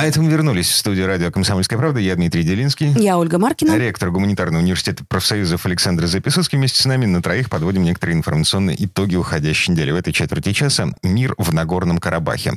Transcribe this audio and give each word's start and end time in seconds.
А 0.00 0.06
это 0.06 0.22
мы 0.22 0.30
вернулись 0.30 0.70
в 0.70 0.76
студию 0.76 1.06
радио 1.06 1.30
«Комсомольская 1.30 1.78
правда». 1.78 2.00
Я 2.00 2.16
Дмитрий 2.16 2.42
Делинский. 2.42 2.90
Я 2.92 3.18
Ольга 3.18 3.36
Маркина. 3.36 3.76
Ректор 3.76 4.10
Гуманитарного 4.10 4.62
университета 4.62 5.04
профсоюзов 5.04 5.66
Александр 5.66 6.06
Записовский. 6.06 6.56
Вместе 6.56 6.80
с 6.82 6.86
нами 6.86 7.04
на 7.04 7.20
троих 7.20 7.50
подводим 7.50 7.82
некоторые 7.82 8.16
информационные 8.16 8.82
итоги 8.82 9.16
уходящей 9.16 9.74
недели. 9.74 9.90
В 9.90 9.96
этой 9.96 10.14
четверти 10.14 10.54
часа 10.54 10.88
мир 11.02 11.34
в 11.36 11.52
Нагорном 11.52 11.98
Карабахе. 11.98 12.54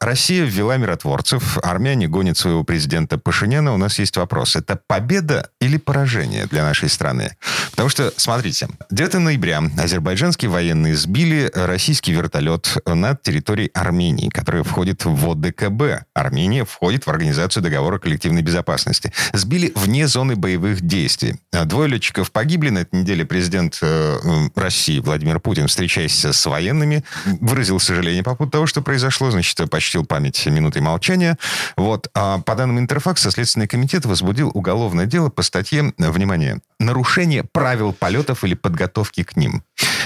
Россия 0.00 0.44
ввела 0.44 0.78
миротворцев. 0.78 1.58
Армяне 1.62 2.08
гонят 2.08 2.36
своего 2.36 2.64
президента 2.64 3.18
Пашиняна. 3.18 3.72
У 3.72 3.76
нас 3.76 4.00
есть 4.00 4.16
вопрос. 4.16 4.56
Это 4.56 4.76
победа 4.88 5.48
или 5.60 5.76
поражение 5.76 6.46
для 6.46 6.64
нашей 6.64 6.88
страны? 6.88 7.36
Потому 7.70 7.88
что, 7.88 8.12
смотрите, 8.16 8.66
9 8.90 9.14
ноября 9.14 9.62
азербайджанские 9.78 10.50
военные 10.50 10.96
сбили 10.96 11.52
российский 11.54 12.10
вертолет 12.10 12.78
над 12.84 13.22
территорией 13.22 13.70
Армении, 13.74 14.28
которая 14.28 14.64
входит 14.64 15.04
в 15.04 15.30
ОДКБ. 15.30 16.04
Армения 16.14 16.64
входит 16.64 16.79
в 17.04 17.08
Организацию 17.08 17.62
договора 17.62 17.98
коллективной 17.98 18.42
безопасности. 18.42 19.12
Сбили 19.32 19.72
вне 19.74 20.06
зоны 20.06 20.36
боевых 20.36 20.80
действий. 20.80 21.36
Двое 21.52 21.88
летчиков 21.88 22.32
погибли. 22.32 22.70
На 22.70 22.78
этой 22.78 23.00
неделе 23.00 23.24
президент 23.24 23.78
э, 23.82 24.48
России 24.54 24.98
Владимир 25.00 25.40
Путин, 25.40 25.68
встречаясь 25.68 26.24
с 26.24 26.46
военными, 26.46 27.04
выразил 27.40 27.78
сожаление 27.80 28.22
по 28.22 28.34
поводу 28.34 28.52
того, 28.52 28.66
что 28.66 28.82
произошло. 28.82 29.30
Значит, 29.30 29.70
почтил 29.70 30.04
память 30.04 30.44
минутой 30.46 30.82
молчания. 30.82 31.36
Вот. 31.76 32.08
А 32.14 32.38
по 32.38 32.54
данным 32.54 32.78
Интерфакса, 32.78 33.30
Следственный 33.30 33.68
комитет 33.68 34.06
возбудил 34.06 34.50
уголовное 34.54 35.06
дело 35.06 35.28
по 35.28 35.42
статье, 35.42 35.92
внимание, 35.98 36.60
нарушение 36.78 37.44
правил 37.44 37.92
полетов 37.92 38.44
или 38.44 38.54
подготовки 38.54 39.22
к 39.22 39.36
ним. 39.36 39.62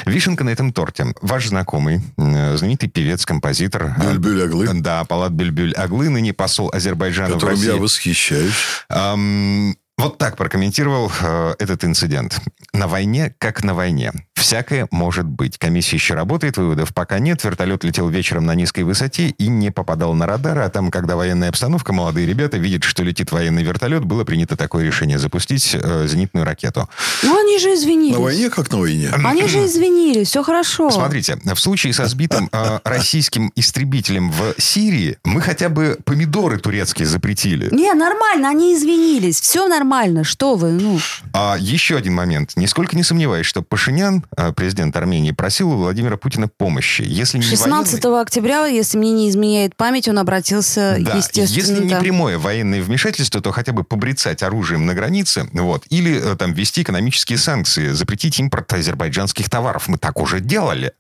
Вишенка 0.07 0.45
на 0.45 0.51
этом 0.51 0.73
торте. 0.73 1.07
Ваш 1.21 1.49
знакомый, 1.49 2.01
знаменитый 2.17 2.89
певец, 2.89 3.25
композитор... 3.27 3.95
Бюльбюль 4.01 4.43
Аглы. 4.45 4.69
Да, 4.75 5.05
Палат 5.05 5.33
Бюльбюль 5.33 5.73
Аглы, 5.75 6.09
ныне 6.09 6.33
посол 6.33 6.71
Азербайджана 6.73 7.35
Которым 7.35 7.57
в 7.57 7.59
России. 7.61 7.75
я 7.75 7.81
восхищаюсь. 7.81 8.55
Эм, 8.89 9.77
вот 9.97 10.19
так 10.19 10.37
прокомментировал 10.37 11.11
э, 11.21 11.55
этот 11.59 11.85
инцидент. 11.85 12.41
На 12.73 12.89
войне, 12.89 13.33
как 13.39 13.63
на 13.63 13.75
войне. 13.75 14.13
Всякое 14.35 14.89
может 14.91 15.25
быть. 15.25 15.57
Комиссия 15.57 15.97
еще 15.97 16.15
работает, 16.15 16.57
выводов 16.57 16.93
пока 16.93 17.21
нет. 17.21 17.43
Вертолет 17.45 17.85
летел 17.85 18.09
вечером 18.09 18.45
на 18.45 18.55
низкой 18.57 18.83
высоте 18.83 19.29
и 19.29 19.47
не 19.47 19.71
попадал 19.71 20.13
на 20.15 20.27
радары. 20.27 20.63
А 20.63 20.69
там, 20.69 20.91
когда 20.91 21.15
военная 21.15 21.49
обстановка, 21.49 21.93
молодые 21.93 22.27
ребята 22.27 22.57
видят, 22.57 22.83
что 22.83 23.05
летит 23.05 23.31
военный 23.31 23.63
вертолет, 23.63 24.05
было 24.05 24.25
принято 24.25 24.57
такое 24.57 24.85
решение 24.85 25.19
запустить 25.19 25.77
э, 25.81 26.07
зенитную 26.09 26.45
ракету. 26.45 26.91
Ну, 27.23 27.39
они 27.39 27.59
же 27.61 27.73
извинились. 27.75 28.17
На 28.17 28.23
войне, 28.23 28.51
как 28.51 28.71
на 28.73 28.81
войне. 28.81 29.11
Они 29.25 29.47
же 29.47 29.65
извинились, 29.65 30.29
все 30.29 30.43
хорошо. 30.43 30.91
Смотрите, 30.91 31.39
в 31.45 31.59
случае 31.59 31.93
со 31.93 32.07
сбитым 32.07 32.51
э, 32.53 32.81
российским 32.85 33.53
истребителем 33.55 34.33
в 34.33 34.61
Сирии 34.61 35.19
мы 35.25 35.41
хотя 35.41 35.69
бы 35.69 35.99
помидоры 36.05 36.59
турецкие 36.59 37.07
запретили. 37.07 37.73
Не, 37.73 37.95
нормально, 37.95 38.51
они 38.51 38.75
извинились. 38.75 39.41
Все 39.41 39.69
нормально. 39.69 39.84
Что 40.25 40.57
вы, 40.57 40.73
ну... 40.73 40.99
А 41.33 41.57
еще 41.59 41.97
один 41.97 42.15
момент. 42.15 42.53
Нисколько 42.57 42.97
не 42.97 43.03
сомневаюсь, 43.03 43.47
что 43.47 43.63
Пашинян, 43.63 44.25
э, 44.37 44.53
президент 44.53 44.97
Армении, 44.97 45.33
просил 45.33 45.73
у 45.73 45.77
Владимира 45.77 46.17
Путина 46.17 46.49
помощи. 46.49 47.03
Если 47.03 47.39
не 47.39 47.45
16 47.45 48.05
военной- 48.05 48.23
октября, 48.23 48.67
если 48.67 48.99
мне 48.99 49.13
не 49.13 49.29
изменяет 49.29 49.77
память, 49.77 50.09
он 50.09 50.19
обратился, 50.19 50.97
Да, 51.01 51.17
естественно... 51.17 51.61
если 51.61 51.85
не 51.85 51.91
да. 51.91 52.01
прямое 52.01 52.39
военное 52.39 52.83
вмешательство, 52.83 53.41
то 53.41 53.53
хотя 53.53 53.73
бы 53.73 53.85
побрицать 53.85 54.43
оружием 54.43 54.87
на 54.87 54.95
границе, 54.95 55.49
вот, 55.53 55.85
или 55.91 56.21
э, 56.21 56.37
там 56.37 56.53
ввести 56.53 56.83
экономические 56.83 57.39
санкции, 57.39 57.91
запретить 57.91 58.39
импорт 58.41 58.73
азербайджанских 58.73 59.49
товаров. 59.51 59.89
Мы 59.89 59.99
так 59.99 60.21
уже 60.21 60.41
делали. 60.41 60.93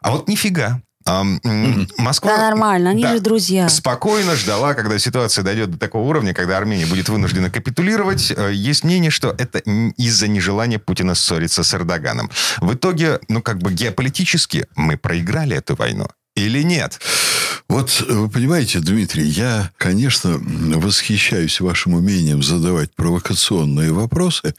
А 0.00 0.12
вот 0.12 0.28
нифига. 0.28 0.80
Москва... 1.96 2.36
Да, 2.36 2.42
нормально, 2.50 2.90
они 2.90 3.02
Да. 3.02 3.14
же 3.14 3.20
друзья. 3.20 3.68
Спокойно 3.68 4.36
ждала, 4.36 4.74
когда 4.74 4.98
ситуация 4.98 5.42
дойдет 5.42 5.70
до 5.70 5.78
такого 5.78 6.08
уровня, 6.08 6.34
когда 6.34 6.56
Армения 6.58 6.86
будет 6.86 7.08
вынуждена 7.08 7.50
капитулировать. 7.50 8.32
Э, 8.36 8.52
Есть 8.52 8.84
мнение, 8.84 9.10
что 9.10 9.34
это 9.38 9.58
из-за 9.96 10.28
нежелания 10.28 10.78
Путина 10.78 11.14
ссориться 11.14 11.62
с 11.62 11.74
Эрдоганом. 11.74 12.30
В 12.60 12.74
итоге, 12.74 13.20
ну 13.28 13.42
как 13.42 13.58
бы 13.58 13.72
геополитически 13.72 14.66
мы 14.76 14.96
проиграли 14.96 15.56
эту 15.56 15.74
войну. 15.76 16.08
Или 16.36 16.62
нет? 16.62 17.00
Вот, 17.68 18.02
э, 18.08 18.12
вы 18.14 18.30
понимаете, 18.30 18.80
Дмитрий, 18.80 19.26
я, 19.26 19.70
конечно, 19.76 20.40
восхищаюсь 20.40 21.60
вашим 21.60 21.94
умением 21.94 22.42
задавать 22.42 22.94
провокационные 22.94 23.92
вопросы. 23.92 24.54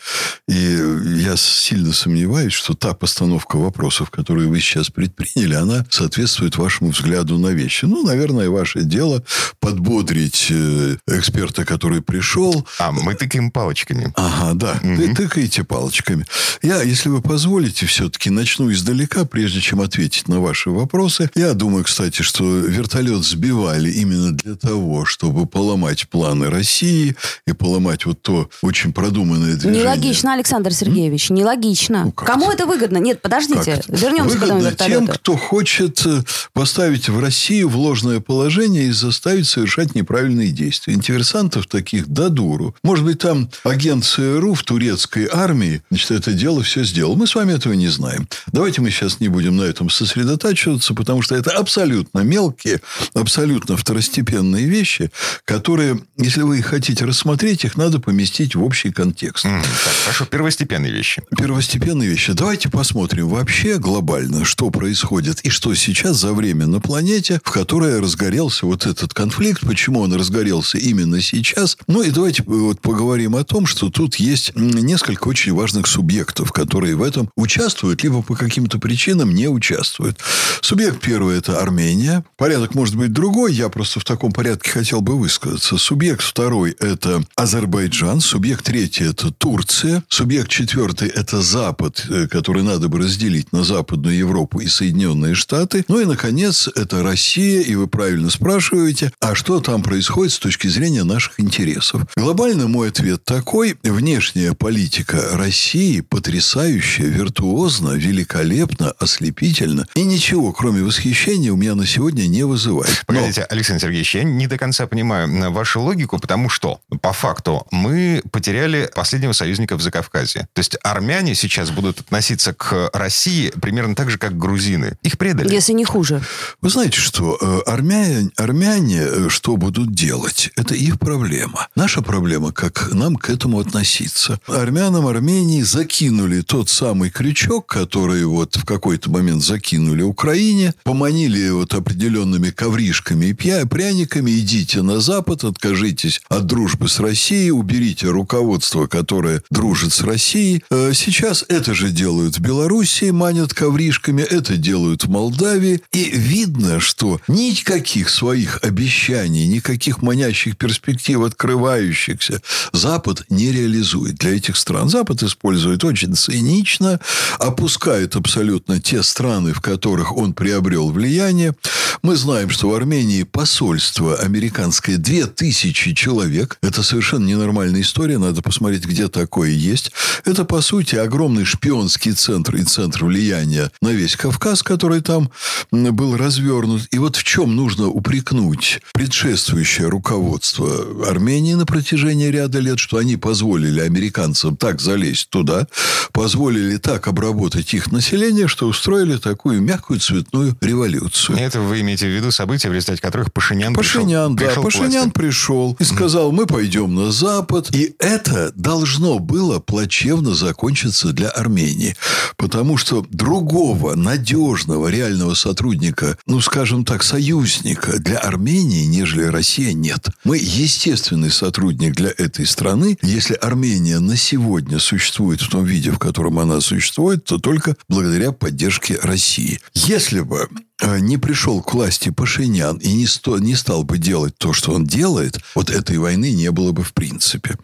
И 0.48 0.80
я 1.18 1.36
сильно 1.36 1.92
сомневаюсь, 1.92 2.54
что 2.54 2.76
та 2.76 2.94
постановка 2.94 3.58
вопросов, 3.58 4.12
которую 4.12 4.50
вы 4.50 4.60
сейчас 4.60 4.92
предприняли, 4.92 5.56
она 5.56 5.88
соответствует 5.90 6.58
вашему 6.58 6.92
взгляду 6.92 7.40
на 7.40 7.48
вещи. 7.48 7.86
Ну, 7.86 8.04
наверное, 8.04 8.50
ваше 8.52 8.84
дело 8.84 9.24
подбодрить 9.60 10.48
э, 10.52 10.98
эксперта, 11.08 11.66
который 11.66 12.04
пришел, 12.04 12.68
А, 12.78 12.92
мы 12.92 13.16
тыкаем 13.16 13.50
палочками. 13.50 14.14
Ага, 14.16 14.54
да. 14.54 14.80
Вы 14.84 15.16
тыкаете 15.16 15.64
палочками. 15.64 16.28
Я, 16.62 16.84
если 16.84 17.10
вы 17.10 17.24
позволите, 17.24 17.88
все-таки 17.88 18.30
начну 18.30 18.72
издалека, 18.72 19.26
прежде 19.26 19.62
чем 19.62 19.82
ответить 19.82 20.28
на 20.28 20.40
ваши 20.42 20.70
вопросы. 20.70 21.32
Я 21.34 21.54
думаю, 21.56 21.86
кстати, 21.86 22.22
что 22.22 22.46
вертолет 22.46 22.99
сбивали 23.08 23.90
именно 23.92 24.32
для 24.32 24.56
того, 24.56 25.06
чтобы 25.06 25.46
поломать 25.46 26.08
планы 26.10 26.50
России 26.50 27.16
и 27.48 27.54
поломать 27.54 28.06
вот 28.06 28.22
то 28.22 28.50
очень 28.62 28.94
продуманное 28.94 29.56
движение. 29.56 29.84
Нелогично, 29.84 30.34
Александр 30.34 30.74
Сергеевич, 30.74 31.30
нелогично. 31.30 32.06
Ну, 32.06 32.12
Кому 32.12 32.52
это? 32.52 32.66
выгодно? 32.66 32.98
Нет, 32.98 33.22
подождите, 33.22 33.78
Как 33.78 33.90
вернемся 33.90 34.38
к 34.38 34.44
этому 34.44 34.60
Выгодно 34.60 34.76
тем, 34.76 34.90
вертолету. 34.92 35.14
кто 35.20 35.36
хочет 35.38 36.06
э, 36.06 36.22
поставить 36.54 37.10
в 37.10 37.20
Россию 37.20 37.70
в 37.70 37.78
ложное 37.78 38.20
положение 38.20 38.88
и 38.88 38.92
заставить 38.92 39.48
совершать 39.48 39.96
неправильные 39.96 40.50
действия. 40.52 40.94
Интересантов 40.94 41.68
таких 41.68 42.08
до 42.08 42.30
дуру. 42.30 42.76
Может 42.84 43.06
быть, 43.06 43.20
там 43.20 43.50
агент 43.64 44.06
ЦРУ 44.06 44.54
в 44.54 44.64
турецкой 44.64 45.28
армии, 45.32 45.82
значит, 45.90 46.12
это 46.12 46.34
дело 46.34 46.62
все 46.64 46.84
сделал. 46.84 47.16
Мы 47.16 47.28
с 47.28 47.36
вами 47.36 47.54
этого 47.54 47.74
не 47.74 47.88
знаем. 47.88 48.28
Давайте 48.52 48.82
мы 48.82 48.92
сейчас 48.92 49.20
не 49.20 49.28
будем 49.30 49.56
на 49.58 49.64
этом 49.64 49.90
сосредотачиваться, 49.90 50.94
потому 50.94 51.22
что 51.22 51.36
это 51.36 51.52
абсолютно 51.52 52.20
мелкие, 52.20 52.82
абсолютно 53.14 53.78
второстепенные 53.78 54.66
вещи, 54.66 55.12
которые, 55.46 56.00
если 56.18 56.42
вы 56.42 56.62
хотите 56.62 57.06
рассмотреть, 57.06 57.66
их 57.66 57.78
надо 57.78 58.00
поместить 58.00 58.56
в 58.56 58.64
общий 58.64 58.92
контекст. 58.92 59.46
М, 59.46 59.62
Так, 59.62 59.72
хорошо, 60.06 60.26
первостепенные 60.26 60.92
вещи. 60.92 61.22
Первостепенные 61.38 62.10
вещи. 62.10 62.34
Давайте 62.34 62.70
посмотрим 62.70 63.30
вообще 63.30 63.78
глобально, 63.78 64.46
что 64.46 64.70
происходит 64.70 65.42
и 65.42 65.50
что 65.50 65.74
сейчас 65.76 66.18
за 66.18 66.34
время 66.34 66.68
на 66.68 66.80
планете, 66.80 67.40
в 67.44 67.52
которой 67.52 68.00
разгорелся 68.00 68.66
вот 68.66 68.86
этот 68.86 69.14
конфликт, 69.14 69.62
почему 69.66 70.02
он 70.02 70.14
разгорелся 70.14 70.78
именно 70.78 71.22
сейчас. 71.22 71.78
Ну 71.88 72.02
и 72.02 72.12
давайте 72.12 72.44
вот 72.46 72.82
поговорим 72.82 73.36
о 73.36 73.44
том, 73.44 73.66
что 73.66 73.90
тут 73.90 74.16
есть 74.16 74.52
несколько 74.56 75.28
очень 75.28 75.54
важных 75.54 75.88
субъектов, 75.88 76.52
которые 76.52 76.96
в 76.96 77.04
этом 77.04 77.30
участвуют, 77.36 78.04
либо 78.04 78.22
по 78.22 78.36
каким-то 78.36 78.80
причинам 78.80 79.34
не 79.34 79.48
участвуют. 79.48 80.20
Субъект 80.62 81.00
первый– 81.02 81.38
это 81.40 81.60
Армения. 81.62 82.24
Порядок 82.38 82.76
может 82.80 82.96
быть 82.96 83.12
другой, 83.12 83.54
я 83.54 83.68
просто 83.68 84.00
в 84.00 84.06
таком 84.06 84.32
порядке 84.32 84.72
хотел 84.72 85.02
бы 85.02 85.20
высказаться. 85.20 85.78
Субъект 85.78 86.22
второй– 86.22 86.72
это 86.80 87.22
Азербайджан. 87.36 88.22
Субъект 88.22 88.64
третий– 88.64 89.04
это 89.10 89.32
Турция. 89.32 90.02
Субъект 90.08 90.50
четвертый– 90.50 91.10
это 91.14 91.42
Запад, 91.42 92.06
э, 92.10 92.28
который 92.28 92.64
надо 92.64 92.88
бы 92.88 93.00
разделить 93.00 93.52
на 93.52 93.66
Западную 93.66 94.16
Европу 94.16 94.62
и 94.62 94.68
Соединенные 94.68 95.36
Штаты. 95.36 95.84
Ну 95.90 96.00
и, 96.00 96.06
наконец, 96.06 96.70
это 96.74 97.04
Россия. 97.04 97.64
И 97.64 97.76
вы 97.76 97.88
правильно 97.88 98.30
спрашиваете, 98.30 99.12
а 99.20 99.36
что 99.36 99.60
там 99.60 99.84
происходит 99.84 100.32
с 100.32 100.40
точки 100.40 100.70
зрения 100.70 101.04
наших 101.04 101.42
интересов? 101.42 102.06
Глобально 102.16 102.70
мой 102.70 102.88
ответ 102.88 103.26
такой. 103.26 103.76
Внешняя 103.84 104.54
политика 104.54 105.32
России 105.34 106.00
потрясающая, 106.00 107.08
виртуозна, 107.08 107.92
великолепна, 107.96 108.92
ослепительна. 108.92 109.86
И 109.96 110.06
ничего, 110.06 110.54
кроме 110.54 110.82
восхищения, 110.82 111.52
у 111.52 111.58
меня 111.58 111.76
на 111.76 111.86
сегодня 111.86 112.26
не 112.26 112.46
вызывает. 112.46 112.69
Но- 112.78 112.86
Погодите, 113.06 113.44
Александр 113.44 113.82
Сергеевич, 113.84 114.16
я 114.16 114.24
не 114.24 114.48
до 114.48 114.58
конца 114.58 114.88
понимаю 114.88 115.28
м, 115.28 115.54
вашу 115.54 115.82
логику, 115.82 116.20
потому 116.20 116.50
что, 116.50 116.80
по 117.02 117.14
факту, 117.14 117.66
мы 117.72 118.22
потеряли 118.32 118.90
последнего 118.96 119.34
союзника 119.34 119.76
в 119.78 119.82
Закавказье. 119.82 120.48
То 120.54 120.60
есть 120.60 120.78
армяне 120.84 121.36
сейчас 121.36 121.72
будут 121.72 122.00
относиться 122.02 122.54
к 122.54 122.90
России 122.94 123.50
примерно 123.62 123.96
так 123.96 124.10
же, 124.10 124.18
как 124.18 124.38
грузины. 124.38 124.98
Их 125.04 125.18
предали. 125.18 125.54
Если 125.54 125.74
не 125.74 125.86
хуже. 125.86 126.22
Вы 126.62 126.70
знаете 126.70 127.00
что? 127.00 127.38
э, 127.42 127.70
Армяне, 127.70 128.30
армяне 128.38 129.02
э, 129.02 129.30
что 129.30 129.58
будут 129.58 129.94
делать? 129.94 130.50
Это 130.56 130.76
их 130.76 131.00
проблема. 131.00 131.68
Наша 131.76 132.02
проблема, 132.02 132.52
как 132.52 132.92
нам 132.94 133.16
к 133.16 133.30
этому 133.30 133.60
относиться. 133.60 134.40
Армянам 134.48 135.08
Армении 135.08 135.62
закинули 135.64 136.42
тот 136.42 136.70
самый 136.70 137.10
крючок, 137.10 137.66
который 137.68 138.26
вот 138.26 138.56
в 138.56 138.66
какой-то 138.66 139.10
момент 139.10 139.44
закинули 139.44 140.02
Украине, 140.02 140.74
поманили 140.84 141.50
вот 141.50 141.74
определенными 141.74 142.50
ковришками 142.60 143.28
и 143.28 143.34
пряниками, 143.34 144.32
идите 144.32 144.82
на 144.82 145.00
Запад, 145.00 145.46
откажитесь 145.46 146.20
от 146.28 146.46
дружбы 146.46 146.90
с 146.90 147.00
Россией, 147.00 147.52
уберите 147.52 148.08
руководство, 148.08 148.86
которое 148.86 149.42
дружит 149.50 149.94
с 149.94 150.02
Россией. 150.02 150.62
Э, 150.70 150.92
сейчас 150.94 151.46
это 151.48 151.74
же 151.74 151.90
делают 151.90 152.38
в 152.38 152.42
Белоруссии, 152.42 153.12
манят 153.12 153.54
ковришками, 153.54 154.24
это 154.24 154.58
делают 154.58 155.06
в 155.06 155.10
Молдавии. 155.10 155.82
И 155.94 156.10
видно, 156.10 156.82
что 156.82 157.22
никаких 157.30 158.10
своих 158.10 158.60
обещаний, 158.62 159.48
никаких 159.48 160.02
манящих 160.02 160.58
перспектив, 160.58 161.22
открывающихся, 161.22 162.42
Запад 162.74 163.24
не 163.30 163.54
реализует 163.54 164.16
для 164.16 164.36
этих 164.36 164.58
стран. 164.58 164.90
Запад 164.90 165.24
использует 165.24 165.86
очень 165.86 166.14
цинично, 166.14 167.00
опускает 167.40 168.18
абсолютно 168.18 168.82
те 168.82 169.02
страны, 169.02 169.54
в 169.54 169.62
которых 169.62 170.18
он 170.18 170.34
приобрел 170.34 170.92
влияние. 170.92 171.56
Мы 172.02 172.18
знаем, 172.18 172.49
что 172.50 172.70
в 172.70 172.74
Армении 172.74 173.24
посольство 173.24 174.16
американское 174.18 174.98
2000 174.98 175.94
человек. 175.94 176.58
Это 176.62 176.84
совершенно 176.84 177.26
ненормальная 177.26 177.82
история. 177.82 178.18
Надо 178.18 178.42
посмотреть, 178.42 178.86
где 178.86 179.08
такое 179.08 179.50
есть. 179.50 179.92
Это, 180.26 180.46
по 180.46 180.62
сути, 180.62 180.96
огромный 180.96 181.46
шпионский 181.46 182.14
центр 182.14 182.56
и 182.58 182.64
центр 182.64 183.06
влияния 183.06 183.72
на 183.82 183.90
весь 183.90 184.16
Кавказ, 184.16 184.64
который 184.64 185.02
там 185.02 185.32
был 185.72 186.18
развернут. 186.18 186.88
И 186.92 186.98
вот 186.98 187.16
в 187.16 187.24
чем 187.24 187.56
нужно 187.56 187.88
упрекнуть 187.88 188.82
предшествующее 188.94 189.88
руководство 189.88 191.08
Армении 191.08 191.54
на 191.54 191.66
протяжении 191.66 192.28
ряда 192.28 192.60
лет, 192.60 192.80
что 192.80 192.98
они 192.98 193.16
позволили 193.18 193.80
американцам 193.80 194.58
так 194.58 194.82
залезть 194.82 195.30
туда, 195.30 195.68
позволили 196.12 196.78
так 196.78 197.08
обработать 197.08 197.74
их 197.74 197.92
население, 197.92 198.48
что 198.48 198.68
устроили 198.68 199.18
такую 199.18 199.62
мягкую 199.62 200.00
цветную 200.00 200.58
революцию. 200.62 201.38
Это 201.38 201.62
вы 201.62 201.82
имеете 201.82 202.08
в 202.08 202.16
виду 202.16 202.29
события, 202.32 202.70
в 202.70 202.74
результате 202.74 203.02
которых 203.02 203.32
Пашинян, 203.34 203.74
Пашинян 203.74 204.36
пришел, 204.36 204.56
да, 204.56 204.62
пришел 204.62 204.64
Пашинян 204.64 205.12
пришел 205.12 205.78
и 205.80 205.84
сказал, 205.84 206.32
мы 206.32 206.46
пойдем 206.46 206.96
на 206.96 207.12
Запад. 207.12 207.70
И 207.74 207.96
это 208.00 208.52
должно 208.56 209.20
было 209.20 209.60
плачевно 209.60 210.34
закончиться 210.34 211.14
для 211.14 211.30
Армении. 211.30 211.96
Потому 212.38 212.78
что 212.78 213.06
другого 213.10 213.96
надежного 213.96 214.88
реального 214.88 215.34
сотрудника, 215.34 216.18
ну, 216.26 216.40
скажем 216.42 216.86
так, 216.86 217.04
союзника 217.04 218.00
для 218.00 218.18
Армении, 218.18 218.86
нежели 218.86 219.24
Россия, 219.24 219.74
нет. 219.74 220.08
Мы 220.24 220.38
естественный 220.38 221.32
сотрудник 221.32 221.96
для 221.96 222.10
этой 222.10 222.46
страны. 222.46 222.98
Если 223.02 223.34
Армения 223.36 224.00
на 224.00 224.16
сегодня 224.16 224.80
существует 224.80 225.42
в 225.42 225.50
том 225.50 225.66
виде, 225.66 225.92
в 225.92 226.00
котором 226.00 226.40
она 226.40 226.62
существует, 226.62 227.26
то 227.26 227.38
только 227.38 227.76
благодаря 227.88 228.32
поддержке 228.32 228.98
России. 229.02 229.60
Если 229.74 230.22
бы 230.22 230.48
не 230.82 231.18
пришел 231.18 231.62
к 231.62 231.74
власти 231.74 232.10
Пашинян 232.10 232.78
и 232.78 232.94
не, 232.94 233.08
сто, 233.08 233.38
не 233.40 233.56
стал 233.56 233.84
бы 233.84 233.98
делать 233.98 234.38
то, 234.38 234.54
что 234.54 234.72
он 234.72 234.86
делает, 234.86 235.40
вот 235.56 235.70
этой 235.70 235.98
войны 235.98 236.32
не 236.32 236.52
было 236.52 236.72
бы 236.72 236.84
в 236.84 236.94
принципе. 236.94 237.58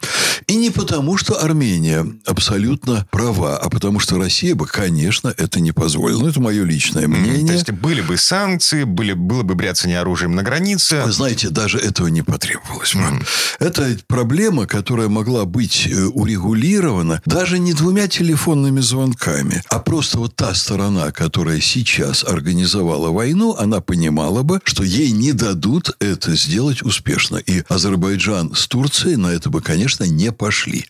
И 0.47 0.55
не 0.55 0.69
потому, 0.69 1.17
что 1.17 1.41
Армения 1.43 2.05
абсолютно 2.25 3.07
права, 3.11 3.57
а 3.57 3.69
потому, 3.69 3.99
что 3.99 4.17
Россия 4.17 4.55
бы, 4.55 4.67
конечно, 4.67 5.33
это 5.35 5.59
не 5.59 5.71
позволила. 5.71 6.21
Ну, 6.21 6.27
это 6.27 6.41
мое 6.41 6.63
личное 6.63 7.07
мнение. 7.07 7.47
То 7.47 7.53
есть, 7.53 7.71
были 7.71 8.01
бы 8.01 8.17
санкции, 8.17 8.83
были, 8.83 9.13
было 9.13 9.43
бы 9.43 9.55
бряцание 9.55 9.99
оружием 9.99 10.35
на 10.35 10.43
границе. 10.43 11.01
Вы 11.05 11.11
знаете, 11.11 11.49
даже 11.49 11.79
этого 11.79 12.07
не 12.07 12.21
потребовалось. 12.21 12.93
Mm. 12.95 13.25
Это 13.59 13.97
проблема, 14.07 14.67
которая 14.67 15.07
могла 15.07 15.45
быть 15.45 15.87
э, 15.87 16.05
урегулирована 16.05 17.21
даже 17.25 17.59
не 17.59 17.73
двумя 17.73 18.07
телефонными 18.07 18.81
звонками, 18.81 19.61
а 19.69 19.79
просто 19.79 20.19
вот 20.19 20.35
та 20.35 20.53
сторона, 20.53 21.11
которая 21.11 21.59
сейчас 21.59 22.23
организовала 22.23 23.04
начинала 23.05 23.11
войну, 23.11 23.55
она 23.57 23.81
понимала 23.81 24.43
бы, 24.43 24.59
что 24.63 24.83
ей 24.83 25.11
не 25.11 25.33
дадут 25.33 25.95
это 25.99 26.35
сделать 26.35 26.81
успешно. 26.81 27.37
И 27.37 27.63
Азербайджан 27.67 28.53
с 28.55 28.67
Турцией 28.67 29.17
на 29.17 29.27
это 29.27 29.49
бы, 29.49 29.61
конечно, 29.61 30.05
не 30.05 30.31
пошли. 30.31 30.85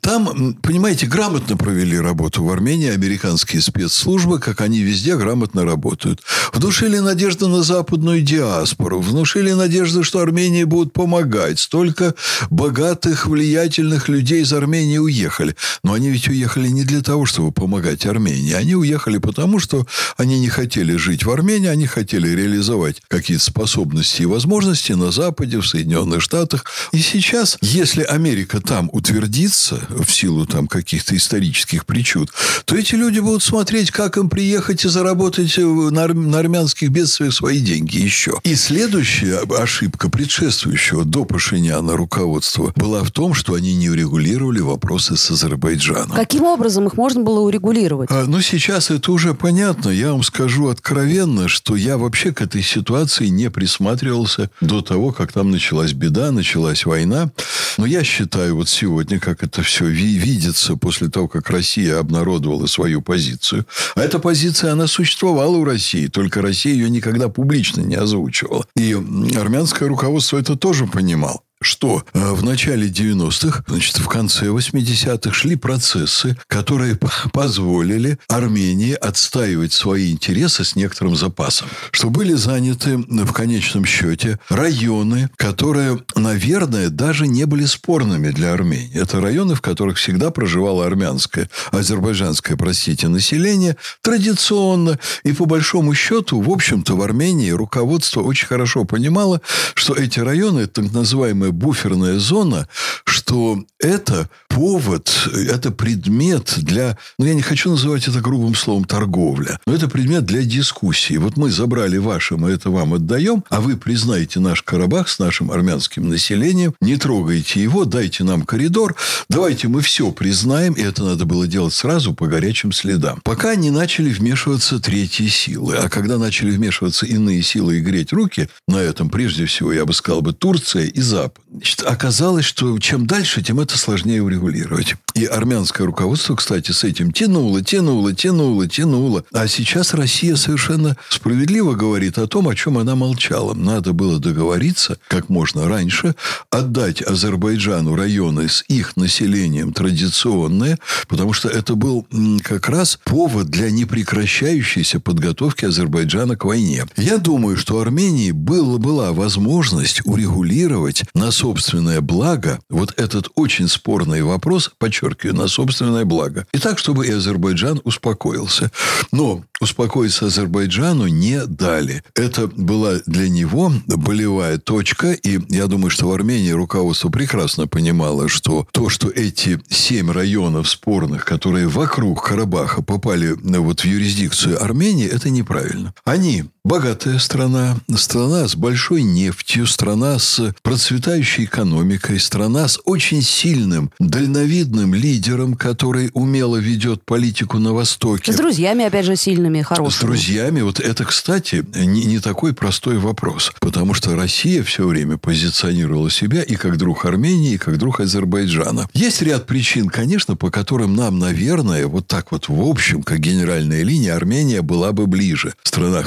Там, 0.00 0.54
понимаете, 0.62 1.06
грамотно 1.06 1.56
провели 1.56 1.98
работу 1.98 2.44
в 2.44 2.50
Армении 2.50 2.90
американские 2.90 3.62
спецслужбы, 3.62 4.38
как 4.38 4.60
они 4.60 4.80
везде 4.80 5.16
грамотно 5.16 5.64
работают. 5.64 6.22
Внушили 6.52 6.98
надежду 6.98 7.48
на 7.48 7.62
западную 7.62 8.22
диаспору, 8.22 9.00
внушили 9.00 9.52
надежду, 9.52 10.04
что 10.04 10.20
Армении 10.20 10.64
будут 10.64 10.92
помогать. 10.92 11.58
Столько 11.58 12.14
богатых, 12.50 13.26
влиятельных 13.26 14.08
людей 14.08 14.42
из 14.42 14.52
Армении 14.52 14.98
уехали. 14.98 15.56
Но 15.82 15.92
они 15.92 16.10
ведь 16.10 16.28
уехали 16.28 16.68
не 16.68 16.84
для 16.84 17.02
того, 17.02 17.26
чтобы 17.26 17.52
помогать 17.52 18.06
Армении. 18.06 18.52
Они 18.52 18.74
уехали 18.74 19.18
потому, 19.18 19.58
что 19.58 19.86
они 20.16 20.40
не 20.40 20.48
хотели 20.48 20.96
жить 20.96 21.24
в 21.24 21.30
Армении, 21.30 21.68
они 21.68 21.86
хотели 21.86 22.28
реализовать 22.28 23.02
какие-то 23.08 23.44
способности 23.44 24.22
и 24.22 24.26
возможности 24.26 24.92
на 24.92 25.10
Западе, 25.12 25.58
в 25.58 25.66
Соединенных 25.66 26.22
Штатах. 26.22 26.64
И 26.92 26.98
сейчас, 26.98 27.58
если 27.60 28.02
Америка 28.02 28.60
там 28.60 28.88
утвердится, 28.92 29.80
в 29.88 30.10
силу 30.10 30.46
там 30.46 30.66
каких-то 30.66 31.16
исторических 31.16 31.86
причуд, 31.86 32.30
то 32.64 32.76
эти 32.76 32.94
люди 32.94 33.20
будут 33.20 33.42
смотреть, 33.42 33.90
как 33.90 34.16
им 34.16 34.28
приехать 34.28 34.84
и 34.84 34.88
заработать 34.88 35.56
на, 35.56 36.08
на 36.08 36.38
армянских 36.38 36.90
бедствиях 36.90 37.32
свои 37.32 37.60
деньги 37.60 37.98
еще. 37.98 38.40
И 38.44 38.54
следующая 38.54 39.40
ошибка 39.58 40.10
предшествующего 40.10 41.04
до 41.04 41.24
Пашиняна 41.24 41.96
руководства 41.96 42.72
была 42.76 43.02
в 43.02 43.10
том, 43.10 43.34
что 43.34 43.54
они 43.54 43.74
не 43.74 43.88
урегулировали 43.90 44.60
вопросы 44.60 45.16
с 45.16 45.30
Азербайджаном. 45.30 46.16
Каким 46.16 46.44
образом 46.44 46.86
их 46.86 46.94
можно 46.94 47.22
было 47.22 47.40
урегулировать? 47.40 48.10
А, 48.10 48.24
ну, 48.26 48.40
сейчас 48.40 48.90
это 48.90 49.12
уже 49.12 49.34
понятно. 49.34 49.90
Я 49.90 50.12
вам 50.12 50.22
скажу 50.22 50.68
откровенно, 50.68 51.48
что 51.48 51.76
я 51.76 51.98
вообще 51.98 52.32
к 52.32 52.42
этой 52.42 52.62
ситуации 52.62 53.26
не 53.26 53.50
присматривался 53.50 54.50
до 54.60 54.82
того, 54.82 55.12
как 55.12 55.32
там 55.32 55.50
началась 55.50 55.92
беда, 55.92 56.30
началась 56.30 56.84
война. 56.86 57.30
Но 57.76 57.86
я 57.86 58.04
считаю, 58.04 58.56
вот 58.56 58.68
сегодня, 58.68 59.18
как 59.20 59.42
это 59.42 59.62
все 59.68 59.86
видится 59.86 60.76
после 60.76 61.08
того, 61.08 61.28
как 61.28 61.50
Россия 61.50 61.98
обнародовала 61.98 62.66
свою 62.66 63.02
позицию. 63.02 63.66
А 63.94 64.00
эта 64.00 64.18
позиция, 64.18 64.72
она 64.72 64.86
существовала 64.86 65.56
у 65.56 65.64
России, 65.64 66.06
только 66.06 66.40
Россия 66.40 66.72
ее 66.72 66.88
никогда 66.88 67.28
публично 67.28 67.82
не 67.82 67.94
озвучивала. 67.94 68.66
И 68.76 68.94
армянское 69.36 69.86
руководство 69.86 70.38
это 70.38 70.56
тоже 70.56 70.86
понимало 70.86 71.42
что 71.78 72.02
э, 72.12 72.32
в 72.32 72.42
начале 72.42 72.88
90-х, 72.88 73.62
значит, 73.68 73.98
в 73.98 74.08
конце 74.08 74.46
80-х 74.46 75.32
шли 75.32 75.54
процессы, 75.54 76.36
которые 76.48 76.98
позволили 77.32 78.18
Армении 78.26 78.94
отстаивать 78.94 79.72
свои 79.72 80.10
интересы 80.10 80.64
с 80.64 80.74
некоторым 80.74 81.14
запасом. 81.14 81.68
Что 81.92 82.10
были 82.10 82.32
заняты 82.32 82.96
в 82.96 83.32
конечном 83.32 83.84
счете 83.84 84.40
районы, 84.48 85.30
которые, 85.36 86.00
наверное, 86.16 86.88
даже 86.88 87.28
не 87.28 87.44
были 87.44 87.64
спорными 87.64 88.30
для 88.30 88.54
Армении. 88.54 89.00
Это 89.00 89.20
районы, 89.20 89.54
в 89.54 89.60
которых 89.60 89.98
всегда 89.98 90.32
проживало 90.32 90.84
армянское, 90.84 91.48
азербайджанское, 91.70 92.56
простите, 92.56 93.06
население 93.06 93.76
традиционно. 94.02 94.98
И 95.22 95.32
по 95.32 95.44
большому 95.44 95.94
счету, 95.94 96.40
в 96.40 96.50
общем-то, 96.50 96.96
в 96.96 97.02
Армении 97.02 97.50
руководство 97.50 98.22
очень 98.22 98.48
хорошо 98.48 98.82
понимало, 98.82 99.40
что 99.74 99.94
эти 99.94 100.18
районы, 100.18 100.66
так 100.66 100.90
называемые 100.90 101.52
буферная 101.68 102.18
зона, 102.18 102.66
что 103.04 103.62
это 103.78 104.30
повод, 104.48 105.28
это 105.34 105.70
предмет 105.70 106.54
для, 106.56 106.96
ну, 107.18 107.26
я 107.26 107.34
не 107.34 107.42
хочу 107.42 107.70
называть 107.70 108.08
это 108.08 108.22
грубым 108.22 108.54
словом 108.54 108.84
торговля, 108.84 109.60
но 109.66 109.74
это 109.74 109.86
предмет 109.86 110.24
для 110.24 110.42
дискуссии. 110.44 111.18
Вот 111.18 111.36
мы 111.36 111.50
забрали 111.50 111.98
ваше, 111.98 112.38
мы 112.38 112.50
это 112.52 112.70
вам 112.70 112.94
отдаем, 112.94 113.44
а 113.50 113.60
вы 113.60 113.76
признаете 113.76 114.40
наш 114.40 114.62
Карабах 114.62 115.10
с 115.10 115.18
нашим 115.18 115.50
армянским 115.50 116.08
населением, 116.08 116.74
не 116.80 116.96
трогайте 116.96 117.62
его, 117.62 117.84
дайте 117.84 118.24
нам 118.24 118.44
коридор, 118.44 118.96
давайте 119.28 119.68
мы 119.68 119.82
все 119.82 120.10
признаем, 120.10 120.72
и 120.72 120.80
это 120.80 121.04
надо 121.04 121.26
было 121.26 121.46
делать 121.46 121.74
сразу 121.74 122.14
по 122.14 122.26
горячим 122.26 122.72
следам. 122.72 123.20
Пока 123.24 123.56
не 123.56 123.70
начали 123.70 124.08
вмешиваться 124.08 124.80
третьи 124.80 125.28
силы, 125.28 125.76
а 125.76 125.90
когда 125.90 126.16
начали 126.16 126.50
вмешиваться 126.50 127.04
иные 127.04 127.42
силы 127.42 127.76
и 127.76 127.80
греть 127.80 128.14
руки, 128.14 128.48
на 128.66 128.76
этом 128.76 129.10
прежде 129.10 129.44
всего, 129.44 129.70
я 129.70 129.84
бы 129.84 129.92
сказал 129.92 130.22
бы, 130.22 130.32
Турция 130.32 130.86
и 130.86 131.00
Запад, 131.02 131.44
Значит, 131.58 131.82
оказалось, 131.82 132.44
что 132.44 132.78
чем 132.78 133.08
дальше, 133.08 133.42
тем 133.42 133.58
это 133.58 133.76
сложнее 133.76 134.22
урегулировать. 134.22 134.94
И 135.14 135.24
армянское 135.24 135.84
руководство, 135.84 136.36
кстати, 136.36 136.70
с 136.70 136.84
этим 136.84 137.10
тянуло, 137.10 137.62
тянуло, 137.62 138.14
тянуло, 138.14 138.68
тянуло. 138.68 139.24
А 139.32 139.48
сейчас 139.48 139.92
Россия 139.92 140.36
совершенно 140.36 140.96
справедливо 141.08 141.74
говорит 141.74 142.18
о 142.18 142.28
том, 142.28 142.46
о 142.48 142.54
чем 142.54 142.78
она 142.78 142.94
молчала. 142.94 143.54
Надо 143.54 143.92
было 143.92 144.20
договориться 144.20 144.98
как 145.08 145.28
можно 145.28 145.66
раньше, 145.66 146.14
отдать 146.50 147.02
Азербайджану 147.02 147.96
районы 147.96 148.48
с 148.48 148.64
их 148.68 148.96
населением 148.96 149.72
традиционные, 149.72 150.78
потому 151.08 151.32
что 151.32 151.48
это 151.48 151.74
был 151.74 152.06
как 152.44 152.68
раз 152.68 153.00
повод 153.02 153.48
для 153.48 153.72
непрекращающейся 153.72 155.00
подготовки 155.00 155.64
Азербайджана 155.64 156.36
к 156.36 156.44
войне. 156.44 156.86
Я 156.96 157.18
думаю, 157.18 157.56
что 157.56 157.80
Армении 157.80 158.30
была, 158.30 158.78
была 158.78 159.12
возможность 159.12 160.02
урегулировать 160.04 161.02
на 161.14 161.32
собственное 161.48 162.02
благо 162.02 162.60
вот 162.68 162.92
этот 162.98 163.28
очень 163.34 163.68
спорный 163.68 164.20
вопрос, 164.22 164.70
подчеркиваю, 164.76 165.34
на 165.34 165.48
собственное 165.48 166.04
благо. 166.04 166.46
И 166.52 166.58
так, 166.58 166.78
чтобы 166.78 167.06
и 167.06 167.10
Азербайджан 167.10 167.80
успокоился. 167.84 168.70
Но 169.12 169.44
успокоиться 169.60 170.26
Азербайджану 170.26 171.06
не 171.06 171.46
дали. 171.46 172.02
Это 172.14 172.48
была 172.48 172.96
для 173.06 173.30
него 173.30 173.72
болевая 173.86 174.58
точка. 174.58 175.12
И 175.12 175.40
я 175.48 175.68
думаю, 175.68 175.88
что 175.88 176.08
в 176.08 176.12
Армении 176.12 176.50
руководство 176.50 177.08
прекрасно 177.08 177.66
понимало, 177.66 178.28
что 178.28 178.68
то, 178.70 178.90
что 178.90 179.08
эти 179.08 179.58
семь 179.70 180.10
районов 180.10 180.68
спорных, 180.68 181.24
которые 181.24 181.66
вокруг 181.66 182.26
Карабаха 182.26 182.82
попали 182.82 183.34
вот 183.42 183.80
в 183.80 183.84
юрисдикцию 183.86 184.62
Армении, 184.62 185.08
это 185.08 185.30
неправильно. 185.30 185.94
Они 186.04 186.44
богатая 186.68 187.18
страна, 187.18 187.78
страна 187.96 188.46
с 188.46 188.54
большой 188.54 189.02
нефтью, 189.02 189.66
страна 189.66 190.18
с 190.18 190.52
процветающей 190.62 191.44
экономикой, 191.44 192.20
страна 192.20 192.68
с 192.68 192.78
очень 192.84 193.22
сильным, 193.22 193.90
дальновидным 193.98 194.94
лидером, 194.94 195.54
который 195.54 196.10
умело 196.12 196.56
ведет 196.56 197.02
политику 197.04 197.58
на 197.58 197.72
Востоке. 197.72 198.32
С 198.32 198.36
друзьями, 198.36 198.84
опять 198.84 199.06
же, 199.06 199.16
сильными, 199.16 199.62
хорошими. 199.62 199.98
С 199.98 200.00
друзьями. 200.00 200.60
Вот 200.60 200.78
это, 200.78 201.06
кстати, 201.06 201.64
не, 201.74 202.04
не 202.04 202.18
такой 202.18 202.52
простой 202.52 202.98
вопрос. 202.98 203.52
Потому 203.60 203.94
что 203.94 204.14
Россия 204.14 204.62
все 204.62 204.86
время 204.86 205.16
позиционировала 205.16 206.10
себя 206.10 206.42
и 206.42 206.56
как 206.56 206.76
друг 206.76 207.06
Армении, 207.06 207.54
и 207.54 207.58
как 207.58 207.78
друг 207.78 208.00
Азербайджана. 208.00 208.88
Есть 208.92 209.22
ряд 209.22 209.46
причин, 209.46 209.88
конечно, 209.88 210.36
по 210.36 210.50
которым 210.50 210.94
нам, 210.94 211.18
наверное, 211.18 211.86
вот 211.86 212.06
так 212.06 212.30
вот 212.30 212.48
в 212.48 212.60
общем, 212.60 213.02
как 213.02 213.20
генеральная 213.20 213.82
линия, 213.82 214.14
Армения 214.14 214.60
была 214.60 214.92
бы 214.92 215.06
ближе. 215.06 215.54
Страна 215.62 216.02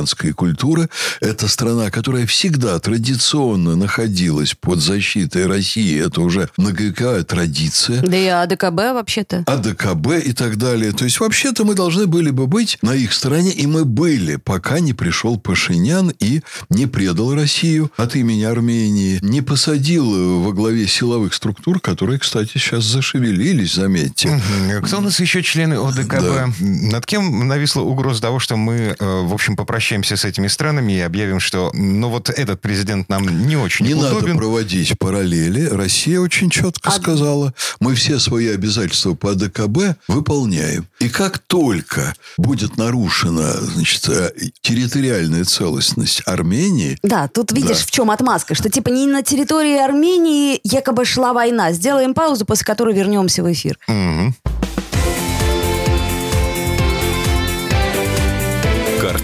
христианской 0.00 0.32
культуры. 0.32 0.88
Это 1.20 1.48
страна, 1.48 1.90
которая 1.90 2.26
всегда 2.26 2.78
традиционно 2.78 3.76
находилась 3.76 4.54
под 4.54 4.80
защитой 4.80 5.46
России. 5.46 6.04
Это 6.04 6.22
уже 6.22 6.48
многовековая 6.56 7.22
традиция. 7.22 8.02
Да 8.02 8.16
и 8.16 8.26
АДКБ 8.26 8.94
вообще-то. 8.94 9.44
АДКБ 9.46 10.24
и 10.24 10.32
так 10.32 10.56
далее. 10.56 10.92
То 10.92 11.04
есть, 11.04 11.20
вообще-то 11.20 11.64
мы 11.64 11.74
должны 11.74 12.06
были 12.06 12.30
бы 12.30 12.46
быть 12.46 12.78
на 12.82 12.94
их 12.94 13.12
стороне, 13.12 13.50
и 13.50 13.66
мы 13.66 13.84
были, 13.84 14.36
пока 14.36 14.80
не 14.80 14.92
пришел 14.92 15.38
Пашинян 15.38 16.12
и 16.18 16.40
не 16.70 16.86
предал 16.86 17.34
Россию 17.34 17.90
от 17.96 18.16
имени 18.16 18.44
Армении, 18.44 19.18
не 19.22 19.42
посадил 19.42 20.40
во 20.42 20.52
главе 20.52 20.86
силовых 20.86 21.34
структур, 21.34 21.80
которые, 21.80 22.18
кстати, 22.18 22.52
сейчас 22.54 22.84
зашевелились, 22.84 23.74
заметьте. 23.74 24.40
Кто 24.82 24.98
у 24.98 25.00
нас 25.00 25.20
еще 25.20 25.42
члены 25.42 25.74
ОДКБ? 25.74 26.20
Да. 26.20 26.48
Над 26.60 27.06
кем 27.06 27.48
нависла 27.48 27.82
угроза 27.82 28.22
того, 28.22 28.38
что 28.38 28.56
мы, 28.56 28.96
э, 28.98 29.22
в 29.24 29.34
общем, 29.34 29.56
попрощаемся 29.56 29.89
с 29.90 30.24
этими 30.24 30.48
странами 30.48 30.94
и 30.94 31.00
объявим, 31.00 31.40
что, 31.40 31.70
ну, 31.74 32.08
вот 32.08 32.30
этот 32.30 32.60
президент 32.60 33.08
нам 33.08 33.46
не 33.46 33.56
очень 33.56 33.86
Не 33.86 33.94
удобен. 33.94 34.20
надо 34.20 34.34
проводить 34.36 34.98
параллели. 34.98 35.66
Россия 35.66 36.20
очень 36.20 36.50
четко 36.50 36.90
а... 36.90 36.92
сказала, 36.92 37.54
мы 37.80 37.94
все 37.94 38.18
свои 38.18 38.48
обязательства 38.48 39.14
по 39.14 39.32
АДКБ 39.32 39.98
выполняем. 40.08 40.86
И 41.00 41.08
как 41.08 41.38
только 41.38 42.14
будет 42.38 42.76
нарушена 42.76 43.52
значит, 43.60 44.08
э, 44.08 44.32
территориальная 44.60 45.44
целостность 45.44 46.22
Армении... 46.26 46.98
Да, 47.02 47.28
тут 47.28 47.52
видишь, 47.52 47.78
да. 47.78 47.86
в 47.86 47.90
чем 47.90 48.10
отмазка, 48.10 48.54
что 48.54 48.70
типа 48.70 48.88
не 48.88 49.06
на 49.06 49.22
территории 49.22 49.76
Армении 49.76 50.60
якобы 50.62 51.04
шла 51.04 51.32
война. 51.32 51.72
Сделаем 51.72 52.14
паузу, 52.14 52.44
после 52.44 52.64
которой 52.64 52.94
вернемся 52.94 53.42
в 53.42 53.52
эфир. 53.52 53.78
Угу. 53.88 54.34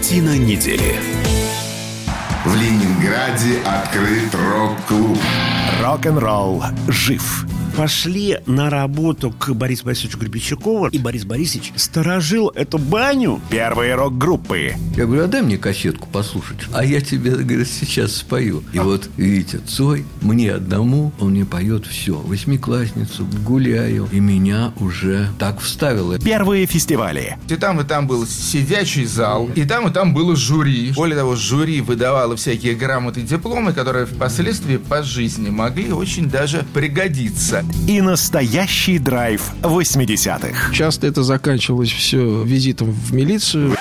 Картина 0.07 0.37
недели. 0.37 1.01
В 2.45 2.55
Ленинграде 2.55 2.96
открыт 3.65 4.33
рок-клуб. 4.33 5.17
Рок-н-ролл 5.81 6.63
жив 6.87 7.45
пошли 7.77 8.39
на 8.47 8.71
работу 8.71 9.29
к 9.29 9.53
Борису 9.53 9.85
Борисовичу 9.85 10.17
Гребенщикову, 10.17 10.87
и 10.87 10.97
Борис 10.97 11.25
Борисович 11.25 11.73
сторожил 11.75 12.49
эту 12.55 12.79
баню. 12.79 13.39
Первые 13.51 13.93
рок-группы. 13.93 14.73
Я 14.95 15.05
говорю, 15.05 15.25
а 15.25 15.27
дай 15.27 15.43
мне 15.43 15.59
кассетку 15.59 16.07
послушать. 16.11 16.57
А 16.73 16.83
я 16.83 17.01
тебе, 17.01 17.35
говорит, 17.35 17.67
сейчас 17.67 18.15
спою. 18.15 18.63
И 18.73 18.79
вот, 18.79 19.07
видите, 19.15 19.59
Цой, 19.59 20.05
мне 20.21 20.53
одному, 20.53 21.11
он 21.19 21.31
мне 21.31 21.45
поет 21.45 21.85
все. 21.85 22.13
Восьмиклассницу, 22.13 23.27
гуляю. 23.45 24.09
И 24.11 24.19
меня 24.19 24.73
уже 24.79 25.29
так 25.37 25.59
вставило. 25.59 26.17
Первые 26.17 26.65
фестивали. 26.65 27.37
И 27.47 27.55
там, 27.57 27.79
и 27.79 27.83
там 27.83 28.07
был 28.07 28.25
сидячий 28.25 29.05
зал, 29.05 29.51
и 29.53 29.65
там, 29.65 29.87
и 29.87 29.93
там 29.93 30.15
было 30.15 30.35
жюри. 30.35 30.93
Более 30.93 31.17
того, 31.17 31.35
жюри 31.35 31.81
выдавало 31.81 32.35
всякие 32.37 32.73
грамоты 32.87 33.19
и 33.19 33.23
дипломы, 33.23 33.73
которые 33.73 34.05
впоследствии 34.05 34.77
по 34.77 35.03
жизни 35.03 35.49
могли 35.49 35.91
очень 35.91 36.29
даже 36.29 36.65
пригодиться 36.73 37.65
и 37.85 37.99
настоящий 37.99 38.97
драйв 38.97 39.41
80-х. 39.61 40.73
Часто 40.73 41.07
это 41.07 41.21
заканчивалось 41.21 41.91
все 41.91 42.43
визитом 42.43 42.91
в 42.91 43.13
милицию. 43.13 43.75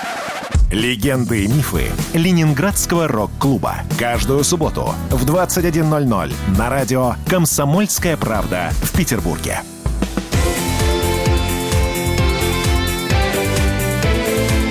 Легенды 0.73 1.45
и 1.45 1.47
мифы 1.47 1.85
Ленинградского 2.15 3.07
рок-клуба. 3.07 3.77
Каждую 3.97 4.43
субботу 4.43 4.93
в 5.11 5.25
21.00 5.25 6.35
на 6.59 6.69
радио 6.69 7.15
«Комсомольская 7.29 8.17
правда» 8.17 8.73
в 8.83 8.91
Петербурге. 8.97 9.61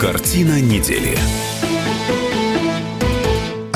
Картина 0.02 0.60
недели. 0.60 1.18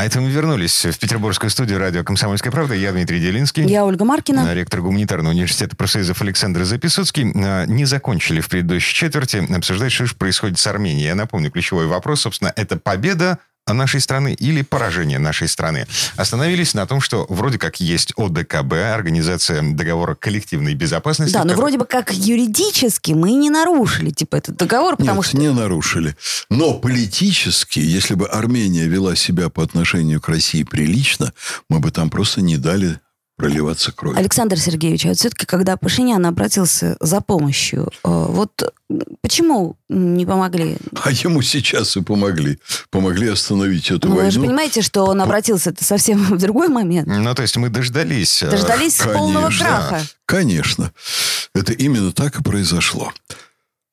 Это 0.09 0.21
мы 0.21 0.31
вернулись 0.31 0.85
в 0.85 0.97
петербургскую 0.97 1.51
студию 1.51 1.77
радио 1.77 2.03
«Комсомольская 2.03 2.51
правда». 2.51 2.73
Я 2.73 2.93
Дмитрий 2.93 3.19
Делинский. 3.19 3.63
Я 3.67 3.85
Ольга 3.85 4.05
Маркина. 4.05 4.55
Ректор 4.55 4.81
гуманитарного 4.81 5.33
университета 5.33 5.75
профсоюзов 5.75 6.19
Александр 6.23 6.63
Записуцкий. 6.63 7.31
А, 7.35 7.67
не 7.67 7.85
закончили 7.85 8.41
в 8.41 8.49
предыдущей 8.49 8.95
четверти 8.95 9.47
обсуждать, 9.55 9.91
что 9.91 10.07
же 10.07 10.15
происходит 10.15 10.57
с 10.57 10.65
Арменией. 10.65 11.05
Я 11.05 11.13
напомню, 11.13 11.51
ключевой 11.51 11.85
вопрос, 11.85 12.21
собственно, 12.21 12.51
это 12.55 12.77
победа 12.77 13.37
нашей 13.73 14.01
страны 14.01 14.33
или 14.33 14.61
поражение 14.61 15.19
нашей 15.19 15.47
страны. 15.47 15.87
Остановились 16.15 16.73
на 16.73 16.85
том, 16.85 17.01
что 17.01 17.25
вроде 17.29 17.57
как 17.57 17.79
есть 17.79 18.13
ОДКБ, 18.17 18.73
Организация 18.93 19.61
договора 19.61 20.15
коллективной 20.15 20.73
безопасности. 20.73 21.33
Да, 21.33 21.43
но 21.43 21.53
вроде 21.53 21.77
бы 21.77 21.85
как 21.85 22.13
юридически 22.13 23.11
мы 23.11 23.31
не 23.33 23.49
нарушили 23.49 24.11
типа 24.11 24.37
этот 24.37 24.57
договор, 24.57 24.97
потому 24.97 25.17
Нет, 25.21 25.25
что... 25.25 25.37
не 25.37 25.51
нарушили. 25.51 26.15
Но 26.49 26.73
политически, 26.73 27.79
если 27.79 28.15
бы 28.15 28.27
Армения 28.27 28.87
вела 28.87 29.15
себя 29.15 29.49
по 29.49 29.63
отношению 29.63 30.21
к 30.21 30.29
России 30.29 30.63
прилично, 30.63 31.33
мы 31.69 31.79
бы 31.79 31.91
там 31.91 32.09
просто 32.09 32.41
не 32.41 32.57
дали 32.57 32.99
проливаться 33.39 33.93
кровью. 33.93 34.19
Александр 34.19 34.59
Сергеевич, 34.59 35.05
а 35.05 35.09
вот 35.09 35.17
все-таки, 35.17 35.45
когда 35.45 35.77
Пашинян 35.77 36.25
обратился 36.25 36.97
за 36.99 37.21
помощью, 37.21 37.89
э, 38.03 38.09
вот 38.09 38.51
почему 39.21 39.77
не 39.87 40.25
помогли? 40.25 40.77
А 41.01 41.09
ему 41.11 41.41
сейчас 41.41 41.95
и 41.95 42.01
помогли. 42.01 42.59
Помогли 42.89 43.29
остановить 43.29 43.91
эту 43.91 44.09
ну, 44.09 44.15
войну. 44.15 44.25
Вы 44.25 44.31
же 44.31 44.41
понимаете, 44.41 44.81
что 44.81 45.05
он 45.05 45.21
обратился 45.21 45.69
это 45.69 45.85
совсем 45.85 46.21
в 46.35 46.37
другой 46.37 46.67
момент. 46.67 47.07
Ну, 47.07 47.33
то 47.33 47.41
есть 47.41 47.55
мы 47.55 47.69
дождались... 47.69 48.43
Э, 48.43 48.51
дождались 48.51 48.97
Конечно, 48.97 49.17
полного 49.17 49.49
краха. 49.57 50.01
Конечно. 50.25 50.91
Это 51.55 51.71
именно 51.71 52.11
так 52.11 52.41
и 52.41 52.43
произошло. 52.43 53.13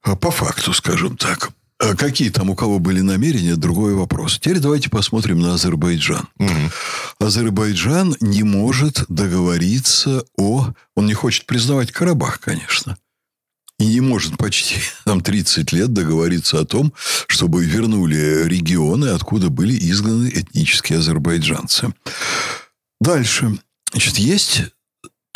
А 0.03 0.17
По 0.17 0.33
факту, 0.33 0.73
скажем 0.73 1.17
так. 1.17 1.51
А 1.79 1.95
какие 1.95 2.31
там 2.31 2.49
у 2.49 2.55
кого 2.55 2.79
были 2.79 3.01
намерения, 3.01 3.55
другой 3.55 3.95
вопрос. 3.95 4.39
Теперь 4.39 4.61
давайте 4.61 4.89
посмотрим 4.89 5.41
на 5.41 5.55
Азербайджан. 5.55 6.29
Угу. 6.39 6.71
Азербайджан 7.21 8.17
не 8.21 8.43
может 8.43 9.05
договориться 9.09 10.25
о... 10.39 10.73
Он 10.95 11.07
не 11.07 11.13
хочет 11.13 11.45
признавать 11.45 11.93
Карабах, 11.93 12.41
конечно. 12.41 12.97
И 13.79 13.87
не 13.87 14.01
может 14.01 14.39
почти 14.39 14.77
там 15.05 15.21
30 15.21 15.73
лет 15.73 15.93
договориться 15.93 16.61
о 16.61 16.65
том, 16.65 16.95
чтобы 17.27 17.65
вернули 17.65 18.45
регионы, 18.45 19.07
откуда 19.09 19.51
были 19.51 19.77
изгнаны 19.79 20.31
этнические 20.35 21.01
азербайджанцы. 21.01 21.93
Дальше. 23.01 23.59
Значит, 23.93 24.17
есть 24.17 24.63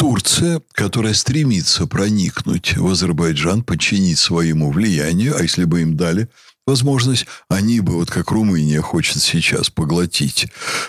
Турция, 0.00 0.62
которая 0.72 1.12
стремится 1.12 1.86
проникнуть 1.86 2.74
в 2.74 2.86
Азербайджан, 2.86 3.62
подчинить 3.62 4.18
своему 4.18 4.72
влиянию, 4.72 5.36
а 5.36 5.42
если 5.42 5.64
бы 5.64 5.82
им 5.82 5.94
дали 5.94 6.30
возможность, 6.66 7.26
они 7.50 7.80
бы, 7.80 7.96
вот 7.96 8.10
как 8.10 8.30
Румыния 8.30 8.80
хочет 8.80 9.20
сейчас 9.20 9.68
поглотить 9.68 10.46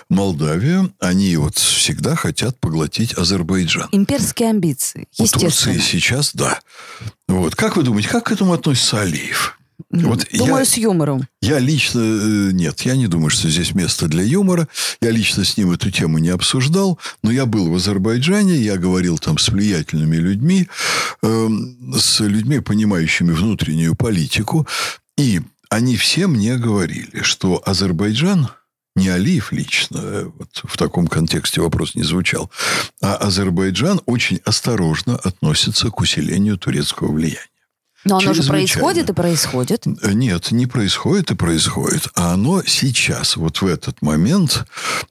Молдавию, 0.08 0.94
они 0.98 1.36
вот 1.36 1.58
всегда 1.58 2.16
хотят 2.16 2.58
поглотить 2.58 3.12
Азербайджан. 3.12 3.90
Имперские 3.92 4.48
амбиции, 4.48 5.06
У 5.18 5.24
естественно. 5.24 5.50
Турции 5.50 5.78
сейчас, 5.78 6.30
да. 6.32 6.60
Вот. 7.28 7.54
Как 7.54 7.76
вы 7.76 7.82
думаете, 7.82 8.08
как 8.08 8.24
к 8.28 8.32
этому 8.32 8.54
относится 8.54 9.02
Алиев? 9.02 9.58
Вот 9.92 10.26
Думаю, 10.32 10.60
я, 10.60 10.64
с 10.64 10.76
юмором. 10.78 11.28
Я 11.42 11.58
лично... 11.58 12.00
э, 12.00 12.50
Нет, 12.52 12.80
я 12.80 12.96
не 12.96 13.08
думаю, 13.08 13.28
что 13.28 13.50
здесь 13.50 13.74
место 13.74 14.08
для 14.08 14.22
юмора. 14.22 14.66
Я 15.02 15.10
лично 15.10 15.44
с 15.44 15.56
ним 15.58 15.70
эту 15.70 15.90
тему 15.90 16.18
не 16.18 16.30
обсуждал. 16.30 16.98
Но 17.22 17.30
я 17.30 17.44
был 17.44 17.70
в 17.70 17.74
Азербайджане, 17.74 18.56
я 18.56 18.78
говорил 18.78 19.18
там 19.18 19.36
с 19.36 19.48
влиятельными 19.50 20.16
людьми, 20.16 20.68
э, 21.22 21.48
с 21.94 22.20
людьми, 22.20 22.60
понимающими 22.60 23.32
внутреннюю 23.32 23.94
политику. 23.94 24.66
И 25.18 25.42
они 25.68 25.96
все 25.96 26.26
мне 26.26 26.56
говорили, 26.56 27.22
что 27.22 27.62
Азербайджан 27.64 28.48
не 28.96 29.08
Алиев 29.08 29.52
лично, 29.52 29.98
э, 30.02 30.30
вот 30.38 30.60
в 30.64 30.76
таком 30.76 31.06
контексте 31.06 31.60
вопрос 31.60 31.94
не 31.94 32.02
звучал, 32.02 32.50
а 33.00 33.16
Азербайджан 33.16 34.00
очень 34.06 34.40
осторожно 34.44 35.16
относится 35.16 35.90
к 35.90 36.00
усилению 36.00 36.58
турецкого 36.58 37.12
влияния. 37.12 37.51
Но 38.04 38.18
оно 38.18 38.34
же 38.34 38.42
происходит 38.42 39.10
и 39.10 39.12
происходит. 39.12 39.86
Э, 39.86 40.12
Нет, 40.12 40.50
не 40.50 40.66
происходит 40.66 41.30
и 41.30 41.34
происходит. 41.34 42.08
А 42.14 42.32
оно 42.32 42.62
сейчас, 42.64 43.36
вот 43.36 43.60
в 43.60 43.66
этот 43.66 44.02
момент, 44.02 44.64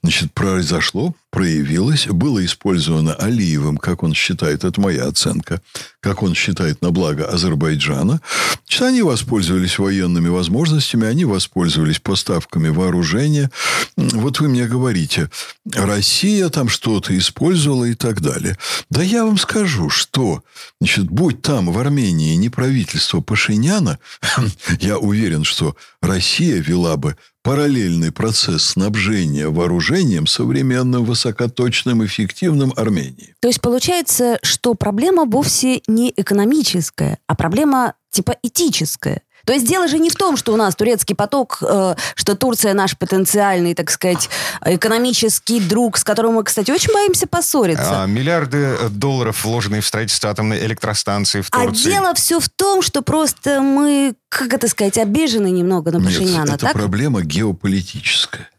значит, 0.04 0.34
произошло, 0.34 1.16
проявилось, 1.32 2.08
было 2.08 2.46
использовано 2.46 3.16
Алиевым, 3.16 3.78
как 3.78 4.04
он 4.04 4.14
считает, 4.14 4.64
это 4.64 4.80
моя 4.80 5.08
оценка, 5.08 5.62
как 6.02 6.22
он 6.22 6.36
считает 6.36 6.82
на 6.82 6.92
благо 6.92 7.26
Азербайджана. 7.26 8.22
Значит, 8.66 8.82
они 8.82 9.02
воспользовались 9.02 9.80
военными 9.80 10.28
возможностями, 10.28 11.08
они 11.08 11.26
воспользовались 11.26 12.00
поставками 12.00 12.68
вооружения. 12.68 13.50
Вот 13.96 14.40
вы 14.40 14.50
мне 14.50 14.68
говорите, 14.68 15.30
Россия 15.74 16.50
там 16.50 16.70
что-то 16.70 17.18
использовала 17.18 17.86
и 17.86 17.96
так 17.96 18.22
далее. 18.22 18.58
Да 18.90 19.02
я 19.02 19.26
вам 19.26 19.38
скажу, 19.38 19.90
что, 19.90 20.44
значит, 20.80 21.10
будь 21.10 21.42
там 21.42 21.72
в 21.72 21.80
Армении 21.80 22.36
не 22.36 22.50
правительство 22.50 23.22
Пашиняна, 23.22 24.00
я 24.80 24.98
уверен, 24.98 25.46
что 25.46 25.76
Россия 26.02 26.62
вела 26.62 26.98
бы 26.98 27.16
параллельный 27.44 28.12
процесс 28.12 28.64
снабжения 28.64 29.48
вооружением 29.50 30.28
современным, 30.28 31.04
высокоточным, 31.06 32.06
эффективным 32.06 32.74
Армении. 32.76 33.36
То 33.40 33.48
есть 33.48 33.62
получается, 33.62 34.40
что 34.44 34.74
проблема 34.76 35.26
вовсе 35.26 35.82
не 35.88 36.14
экономическая, 36.16 37.18
а 37.28 37.36
проблема 37.36 37.96
типа 38.12 38.36
этическая. 38.44 39.22
То 39.46 39.54
есть 39.54 39.68
дело 39.68 39.88
же 39.88 39.98
не 40.00 40.10
в 40.10 40.16
том, 40.16 40.38
что 40.38 40.54
у 40.54 40.56
нас 40.56 40.76
турецкий 40.76 41.16
поток, 41.16 41.58
э, 41.62 41.96
что 42.16 42.36
Турция 42.36 42.74
наш 42.74 42.98
потенциальный, 42.98 43.74
так 43.74 43.90
сказать, 43.90 44.30
экономический 44.66 45.60
друг, 45.60 45.98
с 45.98 46.04
которым 46.04 46.34
мы, 46.36 46.44
кстати, 46.44 46.72
очень 46.72 46.94
боимся 46.94 47.28
поссориться. 47.28 48.04
А, 48.04 48.06
миллиарды 48.06 48.58
э, 48.58 48.90
долларов, 48.90 49.44
вложенные 49.44 49.82
в 49.82 49.88
строительство 49.88 50.30
атомной 50.30 50.64
электростанции 50.66 51.42
в 51.42 51.48
А 51.52 51.66
Турции. 51.66 51.92
дело 51.92 52.14
все 52.14 52.40
в 52.40 52.50
том, 52.50 52.82
что 52.82 53.02
просто 53.02 53.62
мы, 53.62 54.14
как 54.30 54.54
это 54.54 54.68
сказать, 54.68 54.98
обижены 54.98 55.50
немного 55.50 55.92
на 55.92 56.00
Пашиняна, 56.04 56.46
Нет, 56.46 56.56
это 56.56 56.66
так? 56.68 56.74
проблема 56.74 57.22
геополитическая. 57.22 58.50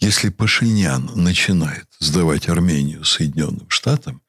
Если 0.00 0.28
Пашинян 0.30 1.10
начинает 1.14 1.84
сдавать 1.98 2.48
Армению 2.48 3.04
Соединенным 3.04 3.68
Штатам, 3.68 4.21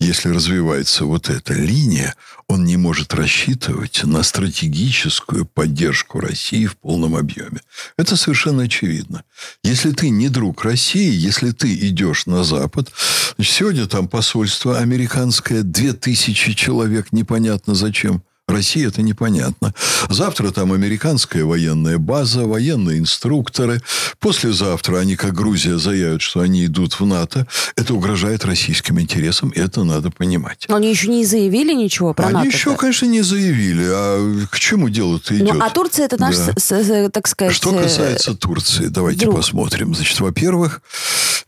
если 0.00 0.30
развивается 0.30 1.04
вот 1.04 1.28
эта 1.28 1.54
линия, 1.54 2.14
он 2.48 2.64
не 2.64 2.76
может 2.76 3.14
рассчитывать 3.14 4.04
на 4.04 4.22
стратегическую 4.22 5.46
поддержку 5.46 6.20
России 6.20 6.66
в 6.66 6.76
полном 6.76 7.16
объеме. 7.16 7.60
Это 7.98 8.16
совершенно 8.16 8.64
очевидно. 8.64 9.24
Если 9.64 9.90
ты 9.90 10.10
не 10.10 10.28
друг 10.28 10.64
России, 10.64 11.12
если 11.12 11.50
ты 11.50 11.74
идешь 11.74 12.26
на 12.26 12.44
Запад, 12.44 12.92
сегодня 13.40 13.86
там 13.86 14.08
посольство 14.08 14.78
американское, 14.78 15.62
две 15.62 15.92
тысячи 15.92 16.52
человек, 16.52 17.08
непонятно 17.12 17.74
зачем. 17.74 18.22
России 18.48 18.86
это 18.86 19.02
непонятно. 19.02 19.74
Завтра 20.08 20.52
там 20.52 20.72
американская 20.72 21.44
военная 21.44 21.98
база, 21.98 22.46
военные 22.46 23.00
инструкторы. 23.00 23.82
Послезавтра 24.20 24.98
они, 25.00 25.16
как 25.16 25.34
Грузия, 25.34 25.78
заявят, 25.78 26.22
что 26.22 26.40
они 26.40 26.64
идут 26.66 27.00
в 27.00 27.04
НАТО. 27.04 27.48
Это 27.74 27.92
угрожает 27.94 28.44
российским 28.44 29.00
интересам, 29.00 29.48
и 29.50 29.58
это 29.58 29.82
надо 29.82 30.10
понимать. 30.12 30.66
Но 30.68 30.76
они 30.76 30.90
еще 30.90 31.08
не 31.08 31.24
заявили 31.26 31.72
ничего 31.74 32.14
про 32.14 32.26
Они 32.26 32.34
НАТО. 32.34 32.48
еще, 32.48 32.76
конечно, 32.76 33.06
не 33.06 33.22
заявили. 33.22 33.84
А 33.88 34.46
к 34.48 34.58
чему 34.60 34.88
дело-то 34.90 35.36
идет? 35.36 35.52
Ну, 35.54 35.60
а 35.60 35.68
Турция 35.70 36.04
это 36.04 36.16
наш, 36.20 36.36
Да. 36.36 36.52
с- 36.56 36.70
с- 36.84 37.10
так 37.10 37.26
сказать... 37.26 37.52
Что 37.54 37.76
э, 37.76 37.82
касается 37.82 38.34
Турции, 38.36 38.86
давайте 38.86 39.24
друг. 39.24 39.36
посмотрим. 39.38 39.92
Значит, 39.92 40.20
во-первых, 40.20 40.82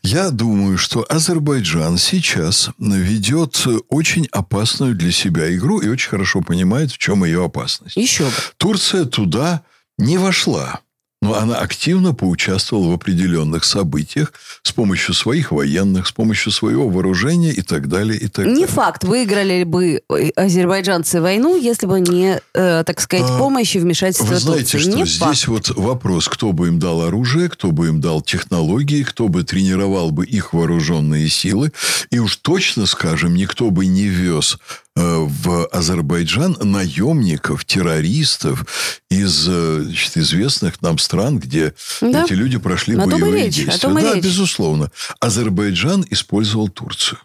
я 0.03 0.31
думаю, 0.31 0.77
что 0.79 1.07
Азербайджан 1.09 1.97
сейчас 1.97 2.71
ведет 2.79 3.65
очень 3.89 4.27
опасную 4.33 4.97
для 4.97 5.13
себя 5.13 5.55
игру 5.55 5.79
и 5.79 5.89
очень 5.89 6.11
хорошо 6.11 6.41
понимает, 6.41 6.88
в 6.93 6.99
чем 6.99 7.25
ее 7.25 7.45
опасность. 7.45 7.97
Еще 7.97 8.25
бы. 8.25 8.31
Турция 8.57 9.05
туда 9.05 9.63
не 9.99 10.19
вошла. 10.19 10.81
Но 11.21 11.35
она 11.35 11.57
активно 11.59 12.15
поучаствовала 12.15 12.91
в 12.91 12.95
определенных 12.95 13.65
событиях 13.65 14.33
с 14.63 14.71
помощью 14.71 15.15
своих 15.15 15.51
военных, 15.51 16.07
с 16.07 16.13
помощью 16.13 16.53
своего 16.53 16.89
вооружения 16.89 17.51
и 17.51 17.61
так 17.61 17.89
далее. 17.89 18.17
И 18.21 18.29
так 18.29 18.47
Не 18.47 18.53
далее. 18.53 18.67
факт, 18.69 19.03
выиграли 19.03 19.65
бы 19.65 20.01
э, 20.09 20.31
азербайджанцы 20.37 21.21
войну, 21.21 21.61
если 21.61 21.87
бы 21.89 21.99
не, 21.99 22.41
э, 22.55 22.85
так 22.87 23.01
сказать, 23.01 23.27
А, 23.29 23.37
помощь 23.37 23.75
и 23.75 23.81
вмешательство 23.81 24.27
Вы 24.27 24.37
знаете, 24.39 24.79
Турции. 24.79 24.91
что 24.91 24.97
Не 24.97 25.07
здесь 25.07 25.43
факт. 25.45 25.49
вот 25.49 25.71
вопрос, 25.77 26.29
кто 26.29 26.53
бы 26.53 26.69
им 26.69 26.79
дал 26.79 27.03
оружие, 27.03 27.49
кто 27.49 27.73
бы 27.73 27.89
им 27.89 28.01
дал 28.01 28.23
технологии, 28.23 29.03
кто 29.03 29.27
бы 29.27 29.43
тренировал 29.43 30.13
бы 30.13 30.25
их 30.25 30.53
вооруженные 30.53 31.29
силы. 31.29 31.73
И 32.13 32.21
уж 32.21 32.37
точно, 32.37 32.87
скажем, 32.87 33.35
никто 33.35 33.73
бы 33.73 33.87
не 33.87 34.05
вез 34.07 34.57
в 35.01 35.67
Азербайджан 35.69 36.57
наемников, 36.61 37.65
террористов 37.65 38.67
из 39.11 39.47
э, 39.49 39.83
значит, 39.85 40.17
известных 40.17 40.83
нам 40.83 40.99
стран, 40.99 41.39
где 41.39 41.75
Да. 42.01 42.25
эти 42.25 42.33
люди 42.33 42.59
прошли 42.59 42.97
О 42.97 43.01
том 43.01 43.09
и 43.09 43.13
боевые 43.13 43.47
речь, 43.47 43.55
о 43.59 43.65
действия. 43.65 43.79
том 43.81 43.99
и 43.99 44.03
да, 44.03 44.15
речь. 44.15 44.25
безусловно. 44.25 44.91
Азербайджан 45.21 46.05
использовал 46.11 46.69
Турцию. 46.69 47.19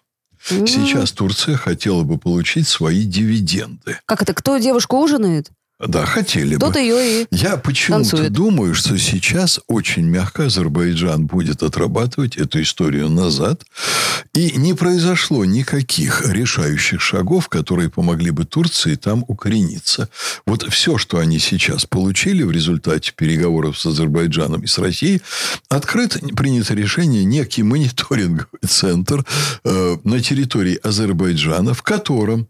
Сейчас 0.45 1.12
Турция 1.13 1.55
хотела 1.55 2.03
бы 2.03 2.17
получить 2.17 2.67
свои 2.67 3.03
дивиденды. 3.03 3.99
Как 4.05 4.21
это? 4.21 4.33
Кто 4.33 4.57
девушку 4.57 4.97
ужинает? 5.01 5.49
Да, 5.87 6.05
хотели 6.05 6.55
бы. 6.55 6.59
Тот 6.59 6.75
ее 6.77 7.23
и... 7.23 7.27
Я 7.31 7.57
почему-то 7.57 8.09
танцует. 8.09 8.31
думаю, 8.31 8.73
что 8.73 8.97
сейчас 8.97 9.59
очень 9.67 10.03
мягко 10.03 10.45
Азербайджан 10.45 11.25
будет 11.25 11.63
отрабатывать 11.63 12.37
эту 12.37 12.61
историю 12.61 13.09
назад. 13.09 13.63
И 14.33 14.53
не 14.57 14.73
произошло 14.73 15.45
никаких 15.45 16.27
решающих 16.27 17.01
шагов, 17.01 17.49
которые 17.49 17.89
помогли 17.89 18.31
бы 18.31 18.45
Турции 18.45 18.95
там 18.95 19.23
укорениться. 19.27 20.09
Вот 20.45 20.63
все, 20.71 20.97
что 20.97 21.19
они 21.19 21.39
сейчас 21.39 21.85
получили 21.85 22.43
в 22.43 22.51
результате 22.51 23.11
переговоров 23.15 23.79
с 23.79 23.85
Азербайджаном 23.85 24.61
и 24.61 24.67
с 24.67 24.77
Россией, 24.77 25.21
открыто 25.69 26.19
принято 26.35 26.73
решение 26.73 27.23
некий 27.23 27.63
мониторинговый 27.63 28.47
центр 28.67 29.25
э, 29.63 29.97
на 30.03 30.19
территории 30.19 30.79
Азербайджана, 30.81 31.73
в 31.73 31.83
котором 31.83 32.47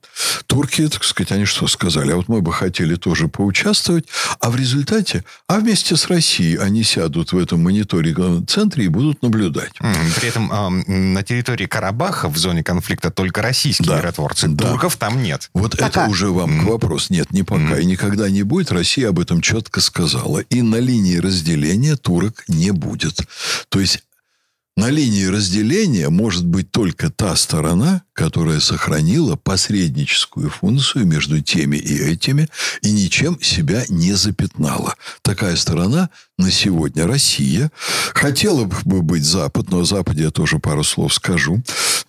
турки, 0.48 0.88
так 0.88 1.04
сказать, 1.04 1.32
они 1.32 1.46
что 1.46 1.68
сказали? 1.68 2.12
А 2.12 2.16
вот 2.16 2.28
мы 2.28 2.42
бы 2.42 2.54
хотели 2.54 2.96
тоже 2.96 3.23
поучаствовать, 3.30 4.06
а 4.40 4.50
в 4.50 4.56
результате, 4.56 5.24
а 5.48 5.60
вместе 5.60 5.96
с 5.96 6.08
Россией 6.08 6.58
они 6.58 6.84
сядут 6.84 7.32
в 7.34 7.38
этом 7.38 7.62
мониторинговом 7.64 8.46
центре 8.48 8.86
и 8.86 8.88
будут 8.88 9.22
наблюдать. 9.22 9.74
При 10.20 10.30
этом 10.30 10.52
м, 10.52 11.14
на 11.14 11.24
территории 11.24 11.66
Карабаха 11.66 12.30
в 12.30 12.38
зоне 12.38 12.64
конфликта 12.64 13.12
только 13.12 13.42
российские 13.42 13.88
Да. 13.88 13.98
миротворцы. 13.98 14.48
Да. 14.48 14.70
Турков 14.70 14.98
там 14.98 15.22
нет. 15.22 15.50
Вот 15.54 15.72
Пока. 15.78 15.88
это 15.88 16.06
уже 16.12 16.30
вам 16.30 16.60
к 16.62 16.64
вопросу. 16.70 17.14
Нет, 17.14 17.32
не 17.32 17.44
пока 17.44 17.78
и 17.80 17.86
никогда 17.86 18.30
не 18.30 18.44
будет. 18.44 18.72
Россия 18.72 19.10
об 19.10 19.20
этом 19.20 19.42
четко 19.42 19.82
сказала. 19.82 20.40
И 20.40 20.62
на 20.62 20.78
линии 20.78 21.18
разделения 21.18 21.96
турок 21.96 22.44
не 22.48 22.72
будет. 22.72 23.22
То 23.70 23.80
есть 23.80 24.04
на 24.76 24.90
линии 24.90 25.26
разделения 25.26 26.10
может 26.10 26.46
быть 26.46 26.72
только 26.72 27.12
та 27.12 27.36
сторона, 27.36 28.04
которая 28.14 28.60
сохранила 28.60 29.36
посредническую 29.36 30.50
функцию 30.50 31.06
между 31.06 31.42
теми 31.42 31.78
и 31.78 31.96
этими 31.96 32.50
и 32.82 32.92
ничем 32.92 33.40
себя 33.42 33.86
не 33.90 34.14
запятнала. 34.14 34.96
Такая 35.22 35.56
сторона 35.58 36.10
на 36.40 36.50
сегодня 36.50 37.06
Россия. 37.06 37.72
Хотела 38.14 38.66
бы 38.66 39.04
быть 39.04 39.24
Запад, 39.24 39.70
но 39.70 39.82
о 39.82 39.86
Западе 39.86 40.24
я 40.24 40.32
тоже 40.32 40.58
пару 40.58 40.84
слов 40.84 41.14
скажу. 41.14 41.62